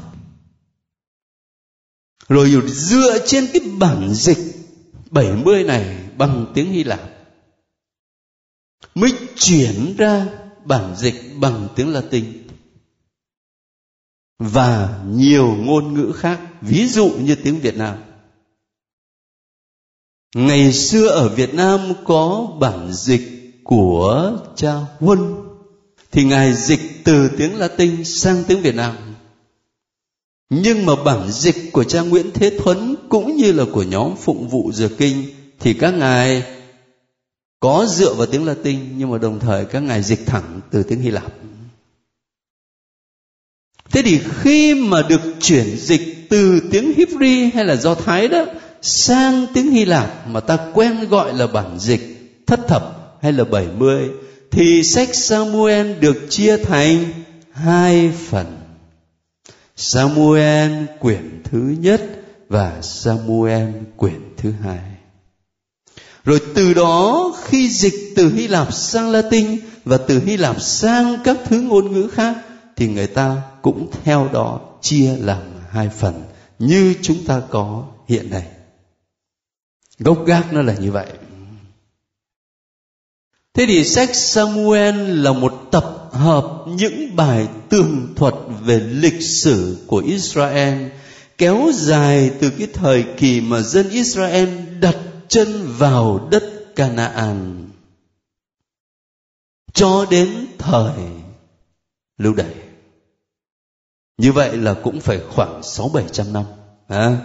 [2.30, 4.38] Rồi dựa trên cái bản dịch
[5.12, 7.12] 70 này bằng tiếng Hy Lạp,
[8.96, 10.28] mới chuyển ra
[10.66, 12.48] bản dịch bằng tiếng Latin.
[14.40, 17.98] Và nhiều ngôn ngữ khác, ví dụ như tiếng Việt Nam
[20.36, 25.36] ngày xưa ở Việt Nam có bản dịch của cha Huân
[26.12, 28.96] thì ngài dịch từ tiếng Latin sang tiếng Việt Nam
[30.50, 34.48] nhưng mà bản dịch của cha Nguyễn Thế Thuấn cũng như là của nhóm phụng
[34.48, 35.26] vụ dược kinh
[35.60, 36.44] thì các ngài
[37.60, 41.00] có dựa vào tiếng Latin, nhưng mà đồng thời các ngài dịch thẳng từ tiếng
[41.02, 41.34] Hy Lạp.
[43.92, 48.46] Thế thì khi mà được chuyển dịch từ tiếng Hebrew hay là Do Thái đó
[48.86, 52.02] sang tiếng Hy Lạp mà ta quen gọi là bản dịch
[52.48, 54.10] thất thập hay là bảy mươi,
[54.52, 57.06] thì sách Samuel được chia thành
[57.52, 58.58] hai phần.
[59.76, 62.02] Samuel quyển thứ nhất
[62.50, 64.80] và Samuel quyển thứ hai.
[66.24, 71.18] Rồi từ đó, khi dịch từ Hy Lạp sang Latin và từ Hy Lạp sang
[71.24, 72.38] các thứ ngôn ngữ khác,
[72.76, 76.24] thì người ta cũng theo đó chia làm hai phần
[76.60, 78.46] như chúng ta có hiện nay
[80.00, 81.08] gốc gác nó là như vậy.
[83.54, 89.78] Thế thì sách samuel là một tập hợp những bài tường thuật về lịch sử
[89.88, 90.88] của israel
[91.38, 96.44] kéo dài từ cái thời kỳ mà dân israel đặt chân vào đất
[96.76, 97.70] canaan.
[99.74, 100.94] Cho đến thời
[102.18, 102.54] lưu đày.
[104.18, 106.46] Như vậy là cũng phải khoảng sáu bảy trăm năm
[106.88, 107.18] à,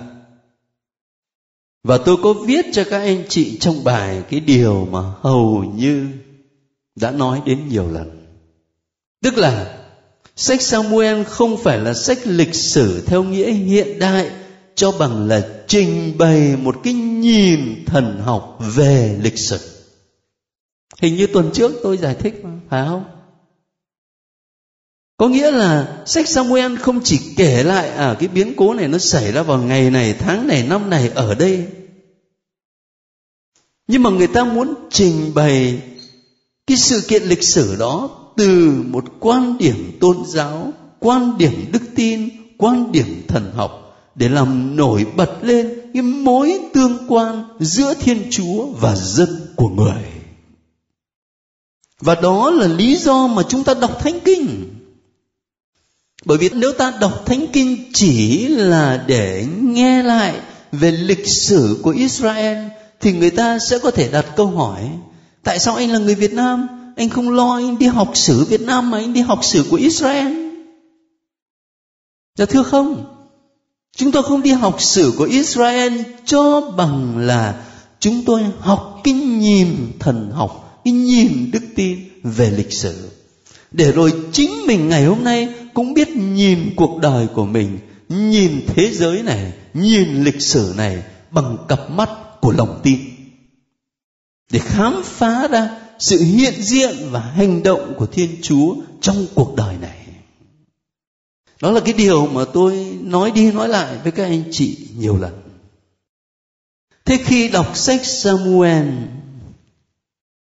[1.85, 6.07] và tôi có viết cho các anh chị trong bài cái điều mà hầu như
[6.97, 8.27] đã nói đến nhiều lần.
[9.23, 9.79] Tức là,
[10.37, 14.31] sách samuel không phải là sách lịch sử theo nghĩa hiện đại
[14.75, 19.59] cho bằng là trình bày một cái nhìn thần học về lịch sử.
[21.01, 23.05] Hình như tuần trước tôi giải thích mà, phải không?
[25.20, 28.98] Có nghĩa là sách Samuel không chỉ kể lại à cái biến cố này nó
[28.98, 31.66] xảy ra vào ngày này, tháng này, năm này ở đây.
[33.88, 35.83] Nhưng mà người ta muốn trình bày
[36.66, 41.83] cái sự kiện lịch sử đó từ một quan điểm tôn giáo, quan điểm đức
[41.94, 42.28] tin,
[42.59, 48.22] quan điểm thần học để làm nổi bật lên cái mối tương quan giữa Thiên
[48.30, 50.04] Chúa và dân của người.
[52.00, 54.80] Và đó là lý do mà chúng ta đọc Thánh Kinh
[56.24, 60.40] bởi vì nếu ta đọc thánh kinh chỉ là để nghe lại
[60.72, 62.59] về lịch sử của israel,
[63.00, 64.90] thì người ta sẽ có thể đặt câu hỏi,
[65.42, 66.68] tại sao anh là người việt nam?
[66.96, 69.76] Anh không lo anh đi học sử việt nam mà anh đi học sử của
[69.76, 70.50] israel.
[72.38, 73.04] Dạ thưa không?
[73.96, 77.64] Chúng tôi không đi học sử của israel cho bằng là
[78.00, 83.11] chúng tôi học cái nhìn thần học, cái nhìn đức tin về lịch sử.
[83.70, 87.78] Để rồi chính mình ngày hôm nay cũng biết nhìn cuộc đời của mình,
[88.09, 93.00] nhìn thế giới này, nhìn lịch sử này bằng cặp mắt của lòng tin.
[94.52, 99.54] Để khám phá ra sự hiện diện và hành động của thiên chúa trong cuộc
[99.56, 100.06] đời này.
[101.62, 105.16] Đó là cái điều mà tôi nói đi nói lại với các anh chị nhiều
[105.16, 105.40] lần.
[107.04, 108.88] Thế khi đọc sách samuel,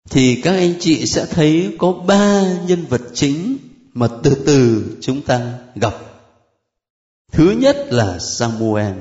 [0.09, 3.57] thì các anh chị sẽ thấy có ba nhân vật chính
[3.93, 5.93] mà từ từ chúng ta gặp.
[7.31, 8.93] Thứ nhất là samuel.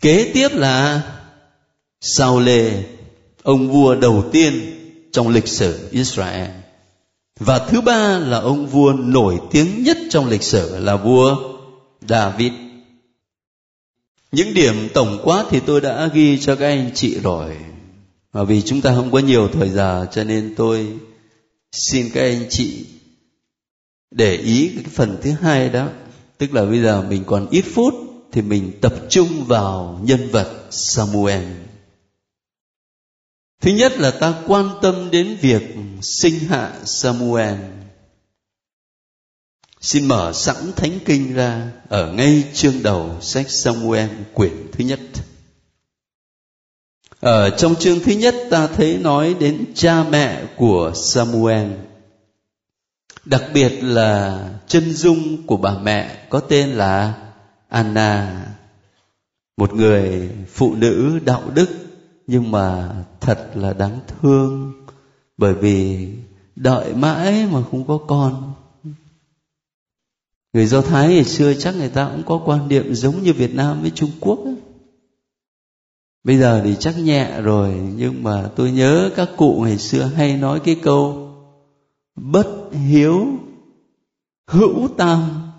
[0.00, 1.02] Kế tiếp là
[2.00, 2.84] sao lê
[3.42, 4.52] ông vua đầu tiên
[5.12, 6.50] trong lịch sử israel.
[7.40, 11.36] Và thứ ba là ông vua nổi tiếng nhất trong lịch sử là vua
[12.00, 12.52] david.
[14.32, 17.56] Những điểm tổng quát thì tôi đã ghi cho các anh chị rồi.
[18.32, 20.88] Và vì chúng ta không có nhiều thời giờ cho nên tôi
[21.72, 22.84] xin các anh chị
[24.10, 25.88] để ý cái phần thứ hai đó.
[26.38, 27.94] Tức là bây giờ mình còn ít phút
[28.32, 31.44] thì mình tập trung vào nhân vật samuel.
[33.60, 35.62] Thứ nhất là ta quan tâm đến việc
[36.02, 37.58] sinh hạ samuel.
[39.80, 45.00] Xin mở sẵn thánh kinh ra, ở ngay chương đầu sách samuel quyển thứ nhất.
[47.20, 51.66] Ở trong chương thứ nhất ta thấy nói đến cha mẹ của samuel
[53.26, 57.14] đặc biệt là chân dung của bà mẹ có tên là
[57.68, 58.46] anna
[59.56, 61.68] một người phụ nữ đạo đức,
[62.26, 64.72] nhưng mà thật là đáng thương,
[65.36, 66.08] bởi vì
[66.56, 68.52] đợi mãi mà không có con
[70.52, 73.54] người do thái ngày xưa chắc người ta cũng có quan niệm giống như việt
[73.54, 74.56] nam với trung quốc ấy.
[76.24, 80.36] bây giờ thì chắc nhẹ rồi, nhưng mà tôi nhớ các cụ ngày xưa hay
[80.36, 81.25] nói cái câu
[82.16, 83.26] bất hiếu
[84.46, 85.50] hữu tam,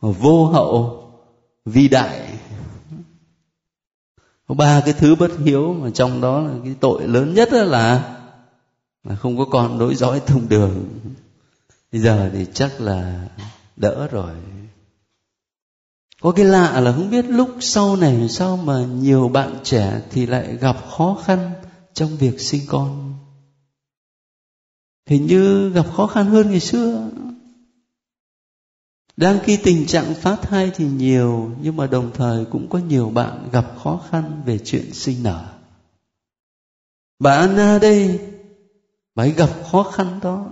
[0.00, 1.10] vô hậu
[1.64, 2.38] vi đại.
[4.48, 8.16] Có ba cái thứ bất hiếu mà trong đó là cái tội lớn nhất là
[9.04, 10.88] là không có con nối dõi thông đường.
[11.92, 13.28] Bây giờ thì chắc là
[13.76, 14.34] đỡ rồi.
[16.20, 20.26] Có cái lạ là không biết lúc sau này, sao mà nhiều bạn trẻ thì
[20.26, 21.50] lại gặp khó khăn
[21.94, 23.09] trong việc sinh con?
[25.10, 27.10] Hình như gặp khó khăn hơn ngày xưa.
[29.16, 33.10] Đang khi tình trạng phá thai thì nhiều, nhưng mà đồng thời cũng có nhiều
[33.10, 35.44] bạn gặp khó khăn về chuyện sinh nở.
[37.18, 38.20] Bà anna đây,
[39.14, 40.46] bà ấy gặp khó khăn đó.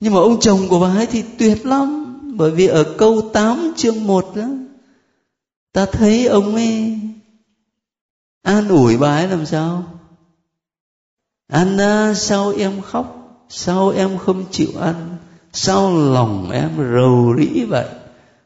[0.00, 2.04] Nhưng mà ông chồng của bà ấy thì tuyệt lắm,
[2.36, 4.48] bởi vì ở câu 8 chương 1 đó
[5.72, 6.98] ta thấy ông ấy
[8.42, 9.84] an ủi bà ấy làm sao?
[11.46, 13.17] Anna, sao em khóc?
[13.48, 15.16] Sao em không chịu ăn?
[15.52, 17.86] Sao lòng em rầu rĩ vậy?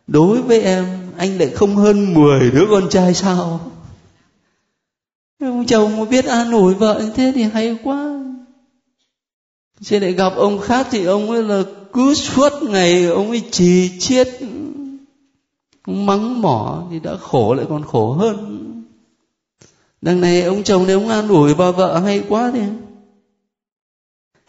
[0.07, 0.87] Đối với em,
[1.17, 3.61] anh lại không hơn 10 đứa con trai sao?
[5.41, 8.21] Ông chồng mà biết an ủi vợ như thế thì hay quá.
[9.81, 11.63] Chứ lại gặp ông khác thì ông ấy là
[11.93, 14.29] cứ suốt ngày ông ấy trì chiết
[15.87, 18.59] mắng mỏ thì đã khổ lại còn khổ hơn.
[20.01, 22.63] Đằng này ông chồng này ông an ủi bà vợ hay quá thì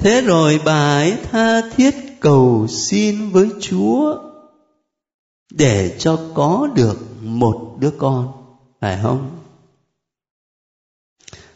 [0.04, 4.18] thế rồi bà ấy tha thiết cầu xin với chúa
[5.52, 8.32] để cho có được một đứa con
[8.82, 9.40] phải không?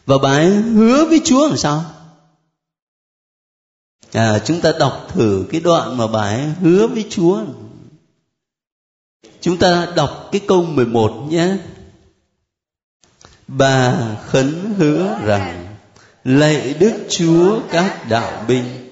[0.06, 1.84] Và bà ấy hứa với chúa làm sao?
[4.12, 7.44] À, chúng ta đọc thử cái đoạn mà bà ấy hứa với chúa.
[9.40, 11.56] Chúng ta đọc cái câu 11 nhé.
[13.48, 15.67] Bà khấn hứa rằng
[16.24, 18.88] lạy đức chúa các đạo binh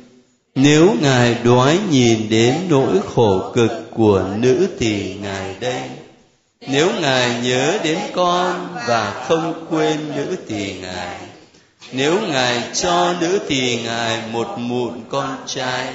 [0.56, 5.82] nếu ngài đoái nhìn đến nỗi khổ cực của nữ tỳ ngài đây.
[6.60, 11.16] Nếu ngài nhớ đến con và không quên nữ tỳ ngài.
[11.92, 15.88] Nếu ngài cho nữ tỳ ngài một mụn con trai.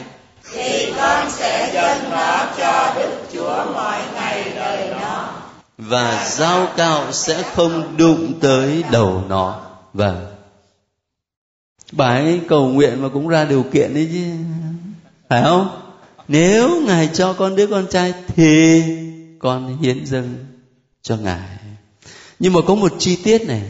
[0.54, 5.30] Thì con sẽ dâng nó cho đức chúa mọi ngày đời nó.
[5.78, 9.62] Và dao cạo sẽ không đụng tới đầu nó.
[9.94, 10.31] Vâng
[11.92, 14.24] bà ấy cầu nguyện mà cũng ra điều kiện đấy chứ
[15.30, 15.70] phải không
[16.28, 18.84] nếu ngài cho con đứa con trai thì
[19.40, 20.46] con hiến dâng
[21.02, 21.58] cho ngài
[22.40, 23.64] nhưng mà có một chi tiết này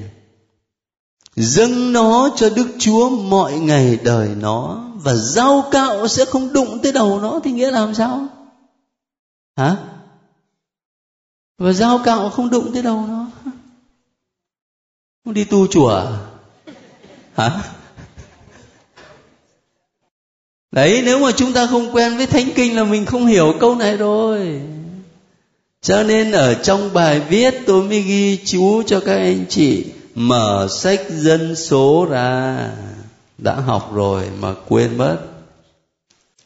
[1.35, 6.79] dâng nó cho Đức Chúa mọi ngày đời nó và rau cạo sẽ không đụng
[6.83, 8.27] tới đầu nó thì nghĩa là làm sao?
[9.55, 9.75] Hả?
[11.57, 13.25] Và rau cạo không đụng tới đầu nó.
[15.25, 15.89] Không đi tu chùa?
[15.95, 16.05] À?
[17.33, 17.63] Hả?
[20.71, 23.75] Đấy, nếu mà chúng ta không quen với thánh kinh là mình không hiểu câu
[23.75, 24.61] này rồi.
[25.81, 30.67] Cho nên ở trong bài viết tôi mới ghi chú cho các anh chị mở
[30.71, 32.57] sách dân số ra.
[33.37, 35.17] Đã học rồi mà quên mất.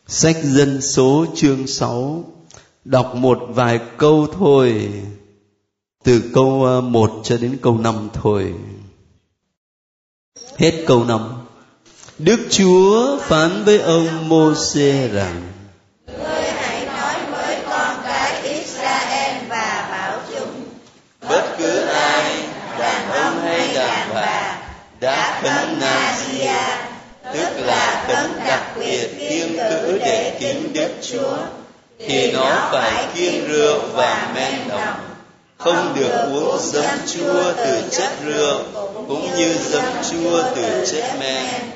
[0.08, 2.24] Sách dân số chương 6
[2.86, 4.92] đọc một vài câu thôi.
[6.04, 8.54] Từ câu ờ, 1 cho đến câu 5 thôi.
[10.58, 11.45] Hết câu 5
[12.18, 15.42] Đức Chúa phán với ông Môsê rằng
[25.00, 26.78] đã khấn Nazia
[27.34, 31.38] tức là khấn đặc biệt kiêng cữ để kính Đức Chúa
[32.00, 35.00] thì nó phải kiêng rượu và men đồng.
[35.58, 38.60] Không được uống dấm chua từ chất rượu
[39.08, 41.76] cũng như dấm chua từ chất men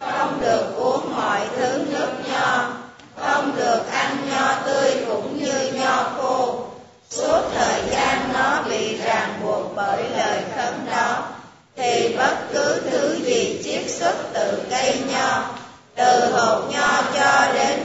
[0.00, 2.70] không được uống mọi thứ nước nho,
[3.16, 6.64] không được ăn nho tươi cũng như nho khô.
[7.10, 11.22] Suốt thời gian nó bị ràng buộc bởi lời khấn đó,
[11.76, 15.42] thì bất cứ thứ gì chiết xuất từ cây nho,
[15.94, 17.84] từ hột nho cho đến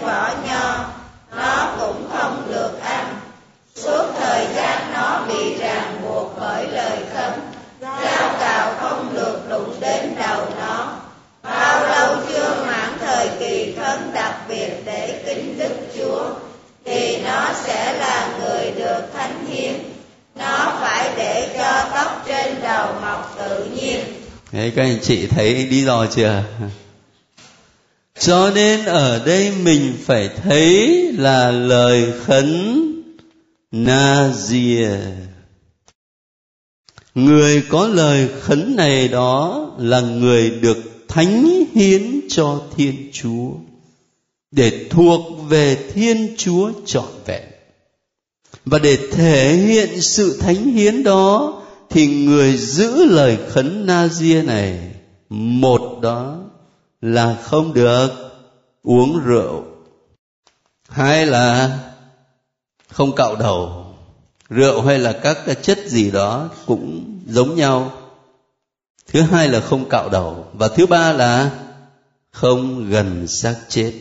[24.63, 26.43] Đấy, các anh chị thấy lý do chưa
[28.19, 32.79] cho nên ở đây mình phải thấy là lời khấn
[33.71, 34.99] Nazir
[37.15, 43.51] Người có lời khấn này đó là người được thánh hiến cho Thiên Chúa
[44.51, 47.43] để thuộc về Thiên Chúa trọn vẹn.
[48.65, 51.62] Và để thể hiện sự thánh hiến đó
[51.93, 54.91] thì người giữ lời khấn na ria này,
[55.29, 56.37] một đó
[57.01, 58.09] là không được
[58.83, 59.63] uống rượu.
[60.89, 61.79] Hai là
[62.87, 63.85] không cạo đầu.
[64.49, 67.91] Rượu hay là các cái chất gì đó cũng giống nhau.
[69.07, 70.45] Thứ hai là không cạo đầu.
[70.53, 71.51] Và thứ ba là
[72.31, 73.93] không gần xác chết.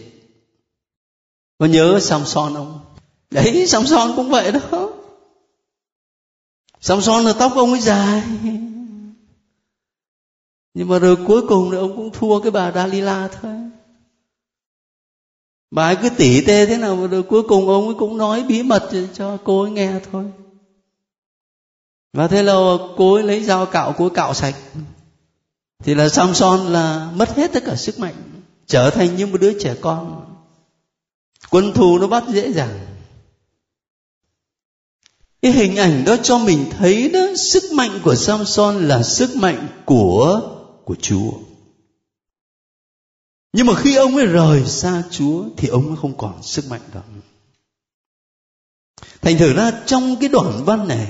[1.59, 2.81] Có nhớ Samson không?
[3.31, 4.82] Đấy, Samson cũng vậy đó.
[6.83, 8.23] Samson là tóc ông ấy dài.
[10.75, 13.55] Nhưng mà rồi cuối cùng thì ông cũng thua cái bà Dalila thôi.
[15.71, 18.43] Bà ấy cứ tỉ tê thế nào mà rồi cuối cùng ông ấy cũng nói
[18.43, 20.25] bí mật cho cô ấy nghe thôi.
[22.13, 22.55] Và thế là
[22.97, 24.55] cô ấy lấy dao cạo, cô ấy cạo sạch.
[25.79, 28.15] Thì là Samson là mất hết tất cả sức mạnh,
[28.67, 30.27] trở thành như một đứa trẻ con.
[31.51, 32.92] Quân thù nó bắt dễ dàng
[35.43, 39.69] cái hình ảnh đó cho mình thấy đó, sức mạnh của Samson là sức mạnh
[39.85, 40.41] của
[40.85, 41.33] của Chúa.
[43.53, 46.81] Nhưng mà khi ông ấy rời xa Chúa thì ông ấy không còn sức mạnh
[46.95, 47.01] đó.
[49.23, 51.09] Thành thử ra trong cái đoạn văn này,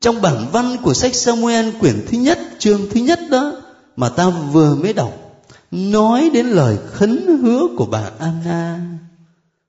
[0.00, 3.52] trong bản văn của sách Samuel quyển thứ nhất, chương thứ nhất đó
[3.96, 5.12] mà ta vừa mới đọc,
[5.70, 8.80] nói đến lời khấn hứa của bà Anna,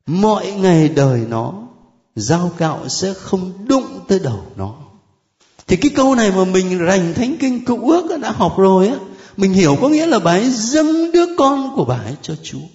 [0.06, 1.65] mọi ngày đời nó
[2.16, 4.76] dao cạo sẽ không đụng tới đầu nó.
[5.68, 8.96] Thì cái câu này mà mình rành thánh kinh cựu ước đã học rồi á,
[9.38, 12.68] mình hiểu có nghĩa là bà ấy dâng đứa con của bà ấy cho chúa.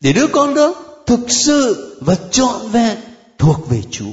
[0.00, 0.74] Để đứa con đó
[1.06, 2.98] thực sự và trọn vẹn
[3.38, 4.12] thuộc về chúa.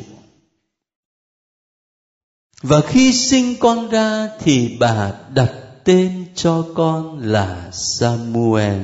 [2.61, 5.51] Và khi sinh con ra thì bà đặt
[5.83, 8.81] tên cho con là samuel,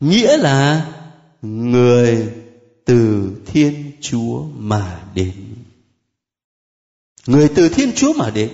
[0.00, 0.86] nghĩa là
[1.42, 2.28] người
[2.84, 5.32] từ thiên chúa mà đến.
[7.26, 8.50] Người từ thiên chúa mà đến,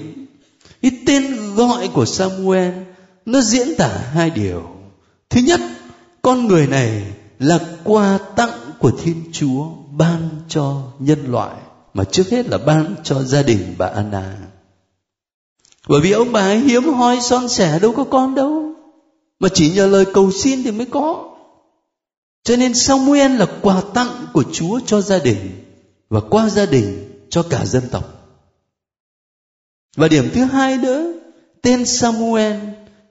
[0.82, 2.72] cái tên gọi của samuel
[3.26, 4.76] nó diễn tả hai điều.
[5.30, 5.60] Thứ nhất,
[6.22, 7.02] con người này
[7.38, 11.56] là quà tặng của thiên chúa ban cho nhân loại,
[11.94, 14.38] mà trước hết là ban cho gia đình bà anna.
[15.88, 18.74] Bởi vì ông bà ấy hiếm hoi, son sẻ, đâu có con đâu.
[19.40, 21.31] Mà chỉ nhờ lời cầu xin thì mới có
[22.44, 25.64] cho nên Samuel là quà tặng của Chúa cho gia đình
[26.08, 28.38] và qua gia đình cho cả dân tộc.
[29.96, 31.12] Và điểm thứ hai nữa,
[31.62, 32.56] tên Samuel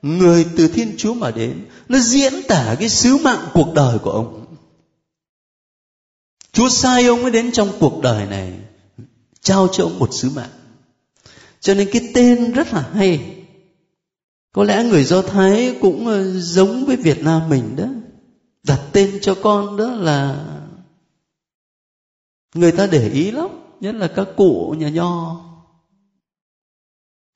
[0.02, 4.12] người từ thiên chúa mà đến nó diễn tả cái sứ mạng cuộc đời của
[4.12, 4.46] ông.
[6.52, 8.54] Chúa sai ông ấy đến trong cuộc đời này
[9.42, 10.50] trao cho ông một sứ mạng.
[11.60, 13.36] Cho nên cái tên rất là hay.
[14.52, 17.86] Có lẽ người do thái cũng ờ, giống với việt nam mình đó
[18.64, 20.46] đặt tên cho con đó là
[22.56, 23.48] người ta để ý lắm,
[23.80, 25.42] nhất là các cụ, nhà nho.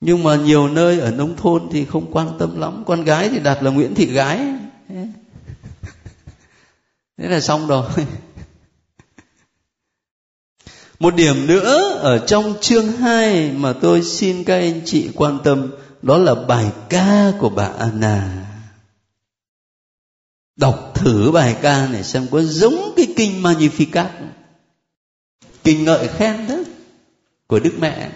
[0.00, 2.84] Nhưng mà nhiều nơi ở nông thôn thì không quan tâm lắm.
[2.86, 4.54] Con gái thì đặt là nguyễn thị gái.
[7.18, 7.90] Thế là xong rồi.
[10.98, 15.70] Một điểm nữa ở trong chương 2 mà tôi xin các anh chị quan tâm,
[16.02, 18.46] đó là bài ca của bà Anna.
[20.56, 24.08] Đọc thử bài ca này xem có giống cái kinh Magnificat
[25.64, 26.54] Kinh ngợi khen đó
[27.46, 28.10] của Đức Mẹ.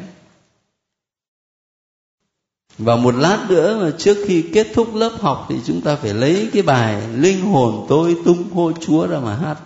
[2.78, 6.14] Và một lát nữa mà trước khi kết thúc lớp học thì chúng ta phải
[6.14, 9.58] lấy cái bài Linh hồn tôi tung hô Chúa ra mà hát.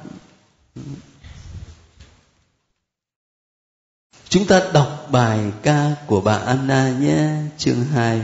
[4.28, 8.20] Chúng ta đọc bài ca của bà Anna nhé, chương 2.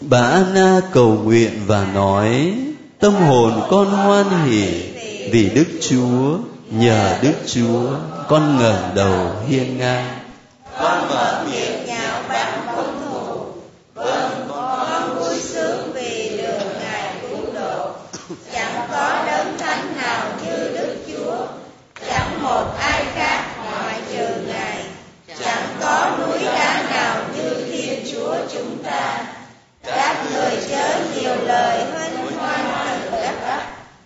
[0.00, 2.56] Bà Anna cầu nguyện và nói,
[3.00, 4.66] tâm hồn con hoan hỉ
[5.30, 6.38] vì Đức Chúa,
[6.70, 7.88] nhờ Đức Chúa,
[8.28, 10.18] con ngẩng đầu hiên ngang.
[10.80, 13.44] Con mở miệng nhạo báng công thù,
[13.94, 17.90] vâng, con vui sướng vì được Ngài cứu độ.
[18.52, 21.36] Chẳng có đấng thánh nào như Đức Chúa,
[22.08, 24.84] chẳng một ai khác ngoại trừ Ngài
[25.44, 29.26] chẳng có núi đá nào như thiên chúa chúng ta
[29.82, 32.89] các người chớ nhiều lời hân hoan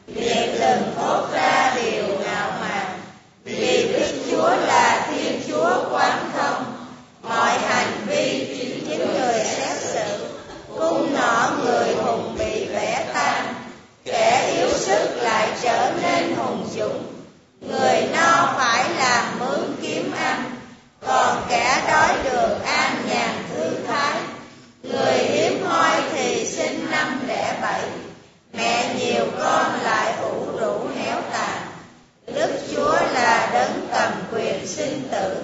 [0.07, 3.00] từ từng miệng đừng thốt ra điều ngạo mạn.
[3.44, 6.64] Vì đức chúa là thiên chúa quán thông.
[7.22, 8.46] Mọi hành vi
[8.88, 10.26] chính người xét xử,
[10.78, 13.55] cung nọ người hùng bị vẽ tan.
[14.05, 17.05] Kẻ yếu sức lại trở nên hùng dũng.
[17.61, 20.50] Người no phải làm mướn kiếm ăn.
[21.07, 24.20] Còn kẻ đói được an nhàn thư thái.
[24.82, 28.03] Người hiếm hoi thì sinh năm lẻ bảy
[28.57, 31.66] mẹ nhiều con lại ủ rũ héo tàn.
[32.34, 35.42] Đức chúa là đấng cầm quyền sinh tử.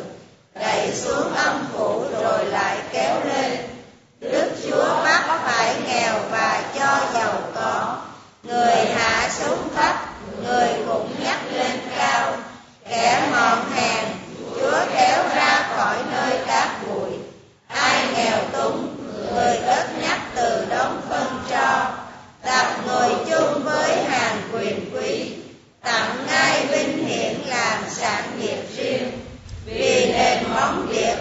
[0.54, 3.58] Đẩy xuống âm phủ rồi lại kéo lên.
[4.20, 7.96] Đức chúa bắt phải nghèo và cho giàu có.
[8.42, 9.96] Người hạ xuống thấp
[10.46, 12.32] người cũng nhắc lên cao.
[12.88, 14.04] Kẻ mòn hèn
[14.60, 17.10] Chúa kéo ra khỏi nơi cát bụi.
[17.68, 18.96] Ai nghèo túng,
[19.32, 21.90] người cất nhắc từ đống phân cho.
[22.42, 25.32] Tập ngồi chung với hàng quyền quý,
[25.82, 29.10] tặng ngay vinh hiển làm sản nghiệp riêng.
[29.66, 31.16] Vì nền móng điện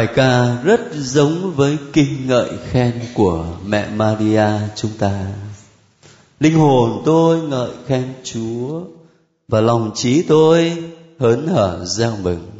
[0.00, 4.46] Bài ca rất giống với kinh ngợi khen của mẹ Maria
[4.76, 5.26] chúng ta.
[6.40, 8.82] Linh hồn tôi ngợi khen Chúa
[9.48, 10.84] và lòng trí tôi
[11.18, 12.50] hớn hở gieo mừng.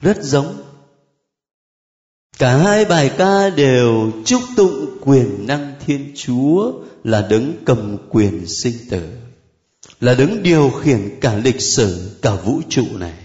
[0.00, 0.62] Rất giống.
[2.38, 6.72] Cả hai bài ca đều chúc tụng quyền năng Thiên Chúa
[7.04, 9.08] là đấng cầm quyền sinh tử,
[10.00, 13.21] là đấng điều khiển cả lịch sử, cả vũ trụ này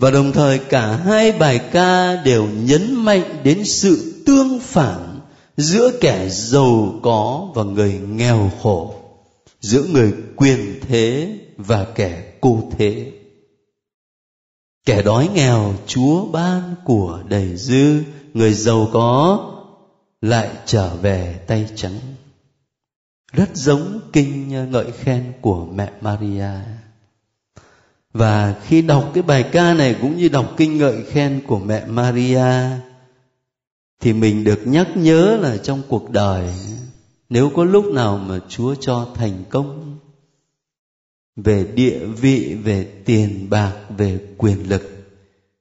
[0.00, 5.20] và đồng thời cả hai bài ca đều nhấn mạnh đến sự tương phản
[5.56, 8.94] giữa kẻ giàu có và người nghèo khổ,
[9.60, 13.12] giữa người quyền thế và kẻ cô thế.
[14.86, 18.02] Kẻ đói nghèo, chúa ban của đầy dư,
[18.34, 19.38] người giàu có
[20.20, 21.98] lại trở về tay trắng.
[23.32, 26.79] Rất giống kinh ngợi khen của mẹ maria
[28.12, 31.86] và khi đọc cái bài ca này cũng như đọc kinh ngợi khen của mẹ
[31.86, 32.70] Maria
[34.00, 36.54] thì mình được nhắc nhớ là trong cuộc đời
[37.28, 39.98] nếu có lúc nào mà Chúa cho thành công
[41.36, 44.82] về địa vị, về tiền bạc, về quyền lực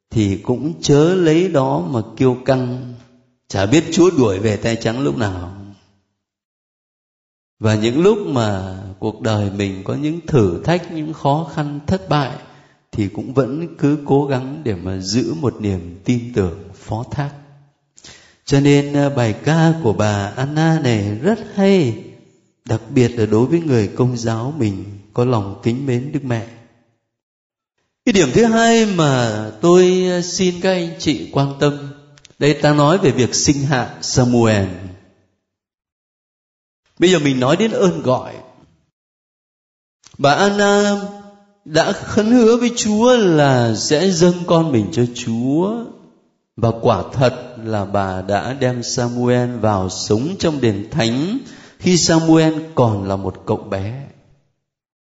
[0.09, 2.93] thì cũng chớ lấy đó mà kiêu căng,
[3.47, 5.55] chả biết Chúa đuổi về tay trắng lúc nào.
[7.59, 12.09] Và những lúc mà cuộc đời mình có những thử thách những khó khăn thất
[12.09, 12.37] bại
[12.91, 17.31] thì cũng vẫn cứ cố gắng để mà giữ một niềm tin tưởng phó thác
[18.45, 22.03] cho nên ờ, bài ca của bà Anna này rất hay
[22.65, 26.47] đặc biệt là đối với người công giáo mình có lòng kính mến Đức Mẹ.
[28.05, 31.91] Cái điểm thứ hai mà tôi ờ, xin các anh chị quan tâm,
[32.39, 34.67] đây ta nói về việc sinh hạ Samuel.
[36.99, 38.35] Bây giờ mình nói đến ơn gọi.
[40.20, 41.01] Bà Anna
[41.65, 45.74] đã khấn hứa với Chúa là sẽ dâng con mình cho Chúa.
[46.57, 51.38] Và quả thật là bà đã đem Samuel vào sống trong đền thánh
[51.78, 54.03] khi Samuel còn là một cậu bé.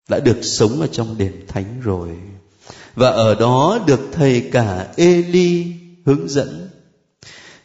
[0.10, 2.10] Đã được sống ở trong đền thánh rồi.
[2.96, 5.66] Và ở đó được thầy cả Eli
[6.06, 6.70] hướng dẫn.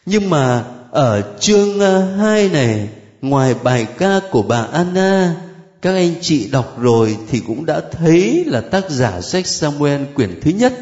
[0.05, 2.89] Nhưng mà ở chương à, 2 này,
[3.21, 5.46] ngoài bài ca của bà Anna
[5.81, 10.39] các anh chị đọc rồi thì cũng đã thấy là tác giả sách Samuel quyển
[10.41, 10.73] thứ nhất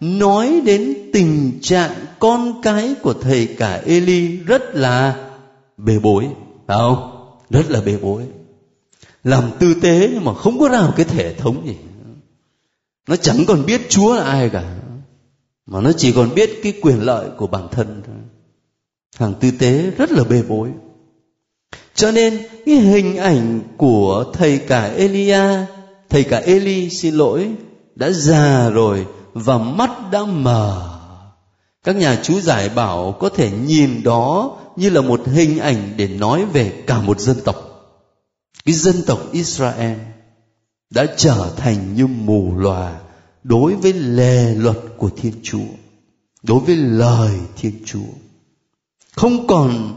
[0.00, 5.30] nói đến tình trạng con cái của thầy cả Eli rất là
[5.76, 6.28] bề bối,
[6.66, 7.10] phải không?
[7.50, 8.22] Rất là bề bối.
[9.24, 11.76] Làm tư tế nhưng mà không có ra một cái thể thống gì.
[13.08, 14.76] Nó chẳng còn biết Chúa là ai cả.
[15.66, 18.16] Mà nó chỉ còn biết cái quyền lợi của bản thân thôi.
[19.16, 20.68] Hàng tư tế rất là bề bối.
[21.94, 25.66] Cho nên cái hình ảnh của thầy cả Elia,
[26.08, 27.50] thầy cả Eli xin lỗi,
[27.94, 30.90] đã già rồi và mắt đã mờ.
[31.84, 36.08] Các nhà chú giải bảo có thể nhìn đó như là một hình ảnh để
[36.08, 37.56] nói về cả một dân tộc.
[38.64, 39.98] Cái dân tộc israel
[40.90, 43.00] đã trở thành như mù lòa
[43.44, 45.66] đối với lề luật của thiên chúa
[46.42, 48.12] đối với lời thiên chúa.
[49.16, 49.94] Không còn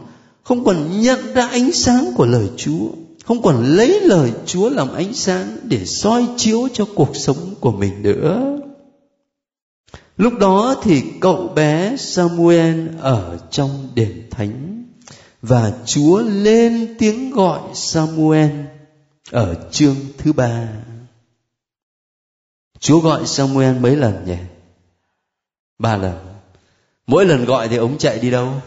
[0.48, 2.90] không còn nhận ra ánh sáng của lời chúa,
[3.26, 7.72] không còn lấy lời chúa làm ánh sáng để soi chiếu cho cuộc sống của
[7.72, 8.58] mình nữa
[10.18, 14.84] Lúc đó thì cậu bé Samuel ở trong đền thánh
[15.42, 18.52] và Chúa lên tiếng gọi Samuel
[19.32, 20.68] ở chương thứ ba.
[22.80, 24.38] Chúa gọi Samuel mấy lần nhỉ?
[25.80, 26.16] Ba lần.
[27.08, 28.62] Mỗi lần gọi thì ông chạy đi đâu?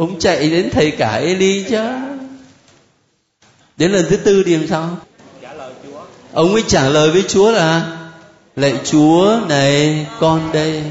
[0.00, 1.88] Ông chạy đến thầy cả Eli chứ.
[3.76, 4.98] Đến lần thứ tư thì làm sao?
[6.32, 7.98] Ông ấy trả lời với Chúa là,
[8.56, 10.82] lạy chúa này, con đây.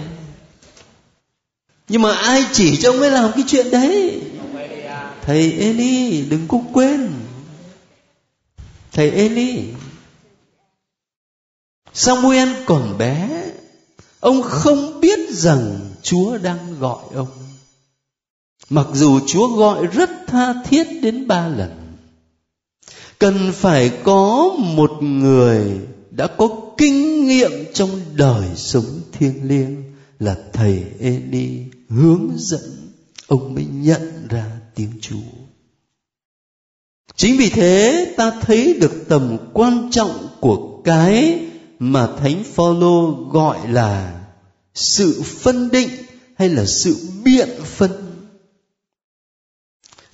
[1.88, 4.22] Nhưng mà ai chỉ cho ông ấy làm cái chuyện đấy?
[5.22, 7.14] Thầy eli, đừng có quên.
[8.92, 9.64] Thầy eli.
[11.94, 13.30] Samuel còn bé.
[14.20, 17.49] Ông không biết rằng chúa đang gọi ông
[18.70, 21.72] mặc dù chúa gọi rất tha thiết đến ba lần,
[23.20, 25.80] cần phải có một người
[26.12, 29.84] đã có kinh nghiệm trong đời sống thiêng liêng
[30.20, 32.90] là thầy Eli hướng dẫn
[33.30, 34.46] ông mới nhận ra
[34.76, 35.16] tiếng Chúa.
[37.16, 41.40] Chính vì thế, ta thấy được tầm quan trọng của cái
[41.80, 44.22] mà Thánh Phaolô gọi là
[44.76, 45.90] sự phân định
[46.36, 47.92] hay là sự biện phân.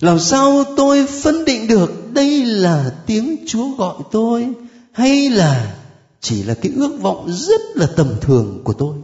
[0.00, 4.48] Làm sao tôi phân định được đây là tiếng Chúa gọi tôi
[4.92, 5.76] hay là
[6.20, 8.96] chỉ là cái ước vọng rất là tầm thường của tôi?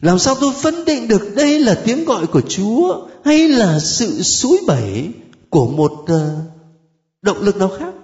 [0.00, 4.22] Làm sao tôi phân định được đây là tiếng gọi của chúa hay là sự
[4.22, 5.10] suối bẩy
[5.50, 6.36] của một ờ,
[7.22, 7.94] động lực nào khác?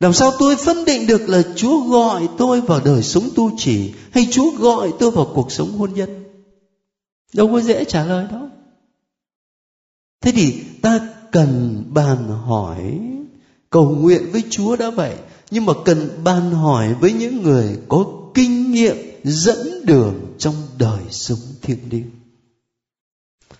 [0.00, 3.92] Làm sao tôi phân định được là chúa gọi tôi vào đời sống tu trì
[4.10, 6.24] hay chúa gọi tôi vào cuộc sống hôn nhân?
[7.34, 8.45] Đâu có dễ trả lời đâu
[10.20, 13.00] thế thì ta cần bàn hỏi,
[13.70, 15.16] cầu nguyện với chúa đã vậy,
[15.50, 21.02] nhưng mà cần bàn hỏi với những người có kinh nghiệm dẫn đường trong đời
[21.10, 22.10] sống thiêng liêng.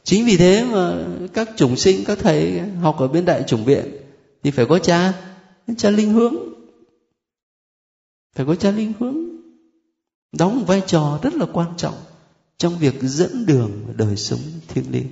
[0.04, 3.96] Chính vì thế mà các chủng sinh, các thầy học ở bên đại chủng viện
[4.42, 5.12] thì phải có cha
[5.76, 6.34] cha linh hướng.
[8.34, 9.16] Phải có cha linh hướng.
[10.32, 11.94] Đóng vai trò rất là quan trọng
[12.58, 15.06] trong việc dẫn đường đời sống thiêng liêng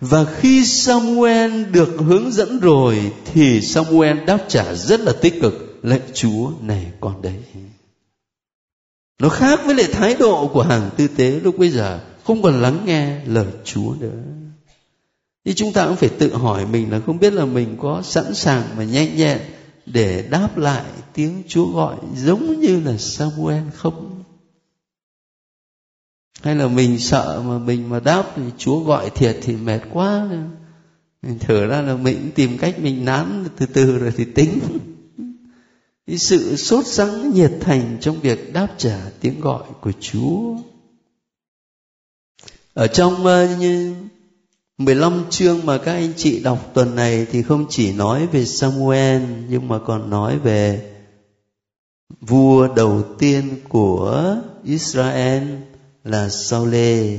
[0.00, 5.78] và khi Samuel được hướng dẫn rồi, thì Samuel đáp trả rất là tích cực
[5.82, 7.38] lệnh Chúa, này con đấy.
[9.20, 12.62] Nó khác với lại thái độ của hàng tư tế lúc bây giờ, không còn
[12.62, 14.22] lắng nghe lời Chúa nữa.
[15.44, 18.34] thì chúng ta cũng phải tự hỏi mình là không biết là mình có sẵn
[18.34, 19.38] sàng mà nhanh nhẹn
[19.86, 20.84] để đáp lại
[21.14, 24.09] tiếng Chúa gọi giống như là Samuel không?
[26.42, 30.28] Hay là mình sợ mà mình mà đáp thì chúa gọi thiệt thì mệt quá.
[31.22, 34.58] Mình thở ra là mình tìm cách mình nán từ từ rồi thì tính.
[36.06, 40.56] Cái sự sốt sắng nhiệt thành trong việc đáp trả tiếng gọi của chúa.
[42.74, 43.96] Ở trong ờ, uh,
[44.78, 49.22] 15 chương mà các anh chị đọc tuần này thì không chỉ nói về Samuel
[49.48, 50.92] nhưng mà còn nói về
[52.20, 55.42] vua đầu tiên của Israel
[56.04, 57.18] là Saule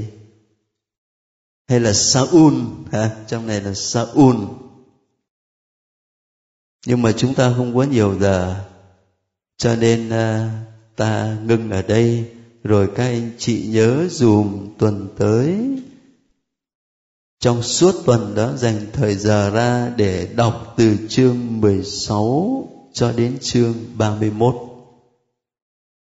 [1.68, 2.54] hay là Saul
[2.92, 4.36] ha trong này là Saul.
[6.86, 8.66] Nhưng mà chúng ta không có nhiều giờ
[9.58, 10.52] cho nên uh,
[10.96, 12.32] ta ngưng ở đây.
[12.64, 15.58] Rồi các anh chị nhớ dùm tuần tới.
[17.40, 23.38] Trong suốt tuần đó dành thời giờ ra để đọc từ chương 16 cho đến
[23.42, 24.71] chương 31